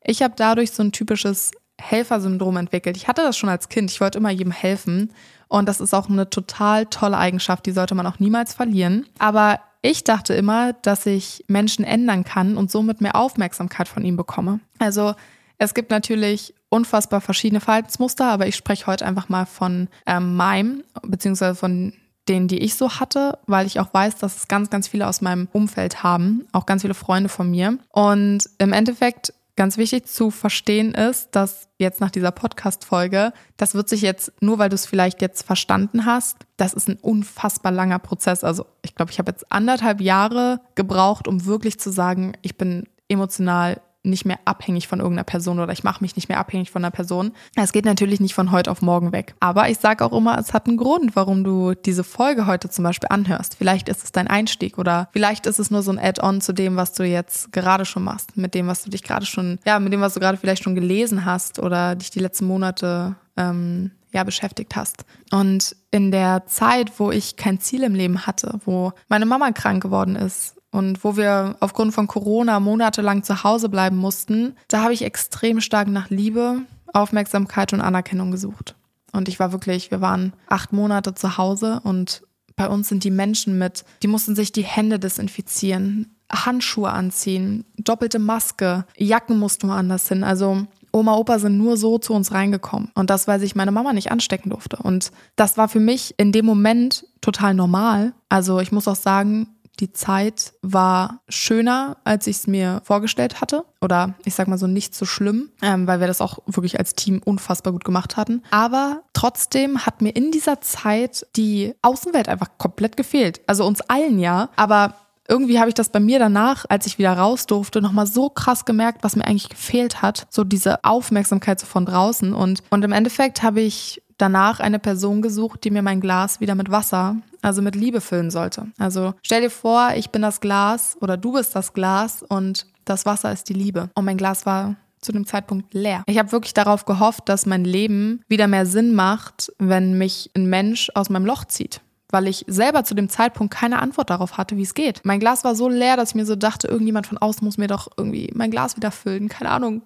ich 0.03 0.21
habe 0.21 0.35
dadurch 0.37 0.69
so 0.69 0.83
ein 0.83 0.91
typisches 0.91 1.49
Helfersyndrom 1.81 2.57
entwickelt. 2.57 2.95
Ich 2.95 3.07
hatte 3.07 3.23
das 3.23 3.37
schon 3.37 3.49
als 3.49 3.69
Kind. 3.69 3.89
Ich 3.89 4.01
wollte 4.01 4.19
immer 4.19 4.29
jedem 4.29 4.51
helfen. 4.51 5.11
Und 5.47 5.67
das 5.67 5.81
ist 5.81 5.95
auch 5.95 6.09
eine 6.09 6.29
total 6.29 6.85
tolle 6.85 7.17
Eigenschaft, 7.17 7.65
die 7.65 7.71
sollte 7.71 7.95
man 7.95 8.05
auch 8.05 8.19
niemals 8.19 8.53
verlieren. 8.53 9.07
Aber 9.17 9.59
ich 9.85 10.03
dachte 10.03 10.33
immer, 10.33 10.73
dass 10.73 11.05
ich 11.05 11.45
Menschen 11.47 11.85
ändern 11.85 12.23
kann 12.23 12.57
und 12.57 12.71
somit 12.71 13.01
mehr 13.01 13.15
Aufmerksamkeit 13.15 13.87
von 13.87 14.03
ihnen 14.03 14.17
bekomme. 14.17 14.59
Also 14.79 15.13
es 15.57 15.73
gibt 15.73 15.91
natürlich 15.91 16.53
unfassbar 16.69 17.21
verschiedene 17.21 17.61
Verhaltensmuster, 17.61 18.25
aber 18.25 18.47
ich 18.47 18.55
spreche 18.55 18.87
heute 18.87 19.05
einfach 19.05 19.29
mal 19.29 19.45
von 19.45 19.87
ähm, 20.05 20.35
meinem, 20.35 20.83
beziehungsweise 21.03 21.55
von 21.55 21.93
denen, 22.27 22.47
die 22.47 22.57
ich 22.59 22.75
so 22.75 22.99
hatte, 22.99 23.37
weil 23.45 23.67
ich 23.67 23.79
auch 23.79 23.93
weiß, 23.93 24.15
dass 24.15 24.37
es 24.37 24.47
ganz, 24.47 24.71
ganz 24.71 24.87
viele 24.87 25.07
aus 25.07 25.21
meinem 25.21 25.47
Umfeld 25.53 26.01
haben, 26.01 26.47
auch 26.51 26.65
ganz 26.65 26.81
viele 26.81 26.95
Freunde 26.95 27.29
von 27.29 27.51
mir. 27.51 27.77
Und 27.89 28.39
im 28.57 28.73
Endeffekt 28.73 29.33
Ganz 29.57 29.77
wichtig 29.77 30.07
zu 30.07 30.31
verstehen 30.31 30.93
ist, 30.93 31.29
dass 31.31 31.69
jetzt 31.77 32.01
nach 32.01 32.11
dieser 32.11 32.31
Podcast-Folge, 32.31 33.31
das 33.55 33.73
wird 33.73 33.87
sich 33.87 34.01
jetzt, 34.01 34.33
nur 34.41 34.59
weil 34.59 34.67
du 34.67 34.75
es 34.75 34.85
vielleicht 34.85 35.21
jetzt 35.21 35.43
verstanden 35.43 36.05
hast, 36.05 36.39
das 36.57 36.73
ist 36.73 36.89
ein 36.89 36.97
unfassbar 37.01 37.71
langer 37.71 37.99
Prozess. 37.99 38.43
Also 38.43 38.65
ich 38.81 38.95
glaube, 38.95 39.11
ich 39.11 39.19
habe 39.19 39.31
jetzt 39.31 39.49
anderthalb 39.51 40.01
Jahre 40.01 40.59
gebraucht, 40.75 41.27
um 41.27 41.45
wirklich 41.45 41.79
zu 41.79 41.89
sagen, 41.89 42.33
ich 42.41 42.57
bin 42.57 42.83
emotional 43.07 43.79
nicht 44.05 44.25
mehr 44.25 44.39
abhängig 44.45 44.87
von 44.87 44.99
irgendeiner 44.99 45.23
Person 45.23 45.59
oder 45.59 45.73
ich 45.73 45.83
mache 45.83 46.03
mich 46.03 46.15
nicht 46.15 46.29
mehr 46.29 46.39
abhängig 46.39 46.71
von 46.71 46.83
einer 46.83 46.91
Person. 46.91 47.31
Es 47.55 47.73
geht 47.73 47.85
natürlich 47.85 48.19
nicht 48.19 48.33
von 48.33 48.51
heute 48.51 48.71
auf 48.71 48.81
morgen 48.81 49.11
weg. 49.11 49.35
Aber 49.39 49.69
ich 49.69 49.79
sage 49.79 50.03
auch 50.03 50.13
immer, 50.13 50.37
es 50.37 50.53
hat 50.53 50.67
einen 50.67 50.77
Grund, 50.77 51.15
warum 51.15 51.43
du 51.43 51.73
diese 51.73 52.03
Folge 52.03 52.47
heute 52.47 52.69
zum 52.69 52.83
Beispiel 52.83 53.09
anhörst. 53.09 53.55
Vielleicht 53.57 53.89
ist 53.89 54.03
es 54.03 54.11
dein 54.11 54.27
Einstieg 54.27 54.77
oder 54.77 55.09
vielleicht 55.11 55.45
ist 55.45 55.59
es 55.59 55.71
nur 55.71 55.81
so 55.81 55.91
ein 55.91 55.99
Add-on 55.99 56.41
zu 56.41 56.53
dem, 56.53 56.75
was 56.75 56.93
du 56.93 57.03
jetzt 57.03 57.51
gerade 57.51 57.85
schon 57.85 58.03
machst, 58.03 58.37
mit 58.37 58.53
dem, 58.53 58.67
was 58.67 58.83
du 58.83 58.89
dich 58.89 59.03
gerade 59.03 59.25
schon, 59.25 59.59
ja, 59.65 59.79
mit 59.79 59.93
dem, 59.93 60.01
was 60.01 60.13
du 60.13 60.19
gerade 60.19 60.37
vielleicht 60.37 60.63
schon 60.63 60.75
gelesen 60.75 61.25
hast 61.25 61.59
oder 61.59 61.95
dich 61.95 62.11
die 62.11 62.19
letzten 62.19 62.45
Monate 62.45 63.15
ähm, 63.37 63.91
ja, 64.15 64.23
beschäftigt 64.23 64.75
hast. 64.75 65.05
Und 65.31 65.75
in 65.91 66.11
der 66.11 66.45
Zeit, 66.47 66.99
wo 66.99 67.11
ich 67.11 67.35
kein 67.35 67.59
Ziel 67.59 67.83
im 67.83 67.95
Leben 67.95 68.25
hatte, 68.25 68.59
wo 68.63 68.93
meine 69.09 69.25
Mama 69.25 69.51
krank 69.51 69.83
geworden 69.83 70.15
ist, 70.15 70.55
und 70.75 71.05
wo 71.05 71.15
wir 71.15 71.55
aufgrund 71.61 71.93
von 71.93 72.07
Corona 72.07 72.59
monatelang 72.59 73.23
zu 73.23 73.43
Hause 73.43 73.69
bleiben 73.69 73.95
mussten, 73.95 74.55
da 74.67 74.81
habe 74.83 74.93
ich 74.93 75.03
extrem 75.03 75.61
stark 75.61 75.87
nach 75.87 76.09
Liebe, 76.09 76.63
Aufmerksamkeit 76.91 77.71
und 77.71 77.79
Anerkennung 77.79 78.29
gesucht. 78.29 78.75
Und 79.13 79.29
ich 79.29 79.39
war 79.39 79.53
wirklich, 79.53 79.89
wir 79.89 80.01
waren 80.01 80.33
acht 80.47 80.73
Monate 80.73 81.15
zu 81.15 81.37
Hause 81.37 81.79
und 81.83 82.23
bei 82.57 82.67
uns 82.67 82.89
sind 82.89 83.05
die 83.05 83.11
Menschen 83.11 83.57
mit, 83.57 83.85
die 84.03 84.07
mussten 84.07 84.35
sich 84.35 84.51
die 84.51 84.63
Hände 84.63 84.99
desinfizieren, 84.99 86.17
Handschuhe 86.29 86.89
anziehen, 86.89 87.63
doppelte 87.77 88.19
Maske, 88.19 88.85
Jacken 88.97 89.39
mussten 89.39 89.67
wir 89.67 89.75
anders 89.75 90.09
hin. 90.09 90.25
Also 90.25 90.67
Oma, 90.91 91.15
Opa 91.15 91.39
sind 91.39 91.57
nur 91.57 91.77
so 91.77 91.99
zu 91.99 92.13
uns 92.13 92.33
reingekommen. 92.33 92.91
Und 92.95 93.09
das, 93.09 93.27
weil 93.27 93.39
sich 93.39 93.55
meine 93.55 93.71
Mama 93.71 93.93
nicht 93.93 94.11
anstecken 94.11 94.49
durfte. 94.49 94.77
Und 94.77 95.11
das 95.35 95.57
war 95.57 95.69
für 95.69 95.79
mich 95.79 96.15
in 96.17 96.31
dem 96.31 96.45
Moment 96.45 97.05
total 97.21 97.53
normal. 97.53 98.13
Also 98.27 98.59
ich 98.59 98.71
muss 98.71 98.87
auch 98.87 98.95
sagen, 98.95 99.54
die 99.79 99.93
Zeit 99.93 100.53
war 100.61 101.21
schöner, 101.27 101.97
als 102.03 102.27
ich 102.27 102.37
es 102.37 102.47
mir 102.47 102.81
vorgestellt 102.83 103.41
hatte. 103.41 103.65
Oder 103.81 104.15
ich 104.25 104.35
sag 104.35 104.47
mal 104.47 104.57
so 104.57 104.67
nicht 104.67 104.95
so 104.95 105.05
schlimm, 105.05 105.49
ähm, 105.61 105.87
weil 105.87 105.99
wir 105.99 106.07
das 106.07 106.21
auch 106.21 106.39
wirklich 106.45 106.79
als 106.79 106.95
Team 106.95 107.21
unfassbar 107.23 107.73
gut 107.73 107.83
gemacht 107.83 108.17
hatten. 108.17 108.41
Aber 108.51 109.03
trotzdem 109.13 109.85
hat 109.85 110.01
mir 110.01 110.15
in 110.15 110.31
dieser 110.31 110.61
Zeit 110.61 111.27
die 111.35 111.73
Außenwelt 111.81 112.29
einfach 112.29 112.57
komplett 112.57 112.97
gefehlt. 112.97 113.41
Also 113.47 113.65
uns 113.65 113.81
allen 113.81 114.19
ja. 114.19 114.49
Aber 114.55 114.95
irgendwie 115.27 115.59
habe 115.59 115.69
ich 115.69 115.75
das 115.75 115.89
bei 115.89 115.99
mir 115.99 116.19
danach, 116.19 116.65
als 116.69 116.85
ich 116.85 116.97
wieder 116.97 117.13
raus 117.13 117.47
durfte, 117.47 117.81
nochmal 117.81 118.07
so 118.07 118.29
krass 118.29 118.65
gemerkt, 118.65 119.03
was 119.03 119.15
mir 119.15 119.25
eigentlich 119.25 119.49
gefehlt 119.49 120.01
hat. 120.01 120.27
So 120.29 120.43
diese 120.43 120.83
Aufmerksamkeit 120.83 121.59
so 121.59 121.65
von 121.65 121.85
draußen. 121.85 122.33
Und, 122.33 122.63
und 122.69 122.83
im 122.83 122.91
Endeffekt 122.91 123.41
habe 123.41 123.61
ich 123.61 124.01
danach 124.17 124.59
eine 124.59 124.79
Person 124.79 125.21
gesucht, 125.21 125.63
die 125.63 125.71
mir 125.71 125.81
mein 125.81 126.01
Glas 126.01 126.39
wieder 126.39 126.55
mit 126.55 126.71
Wasser, 126.71 127.17
also 127.41 127.61
mit 127.61 127.75
Liebe 127.75 128.01
füllen 128.01 128.31
sollte. 128.31 128.67
Also 128.77 129.13
stell 129.21 129.41
dir 129.41 129.49
vor, 129.49 129.91
ich 129.95 130.09
bin 130.09 130.21
das 130.21 130.41
Glas 130.41 130.97
oder 131.01 131.17
du 131.17 131.33
bist 131.33 131.55
das 131.55 131.73
Glas 131.73 132.23
und 132.23 132.67
das 132.85 133.05
Wasser 133.05 133.31
ist 133.31 133.49
die 133.49 133.53
Liebe. 133.53 133.89
Und 133.95 134.05
mein 134.05 134.17
Glas 134.17 134.45
war 134.45 134.75
zu 135.01 135.11
dem 135.11 135.27
Zeitpunkt 135.27 135.73
leer. 135.73 136.03
Ich 136.07 136.17
habe 136.17 136.31
wirklich 136.31 136.53
darauf 136.53 136.85
gehofft, 136.85 137.29
dass 137.29 137.45
mein 137.45 137.63
Leben 137.63 138.21
wieder 138.27 138.47
mehr 138.47 138.65
Sinn 138.65 138.95
macht, 138.95 139.51
wenn 139.59 139.97
mich 139.97 140.31
ein 140.35 140.47
Mensch 140.47 140.89
aus 140.95 141.09
meinem 141.09 141.25
Loch 141.25 141.45
zieht 141.45 141.81
weil 142.11 142.27
ich 142.27 142.45
selber 142.47 142.85
zu 142.85 142.95
dem 142.95 143.09
Zeitpunkt 143.09 143.53
keine 143.53 143.81
Antwort 143.81 144.09
darauf 144.09 144.37
hatte, 144.37 144.55
wie 144.55 144.61
es 144.61 144.73
geht. 144.73 145.01
Mein 145.03 145.19
Glas 145.19 145.43
war 145.43 145.53
so 145.53 145.67
leer, 145.67 145.97
dass 145.97 146.11
ich 146.11 146.15
mir 146.15 146.25
so 146.25 146.37
dachte, 146.37 146.67
irgendjemand 146.67 147.07
von 147.07 147.17
außen 147.17 147.43
muss 147.43 147.57
mir 147.57 147.67
doch 147.67 147.89
irgendwie 147.97 148.31
mein 148.33 148.51
Glas 148.51 148.77
wieder 148.77 148.91
füllen. 148.91 149.27
Keine 149.27 149.49
Ahnung, 149.49 149.81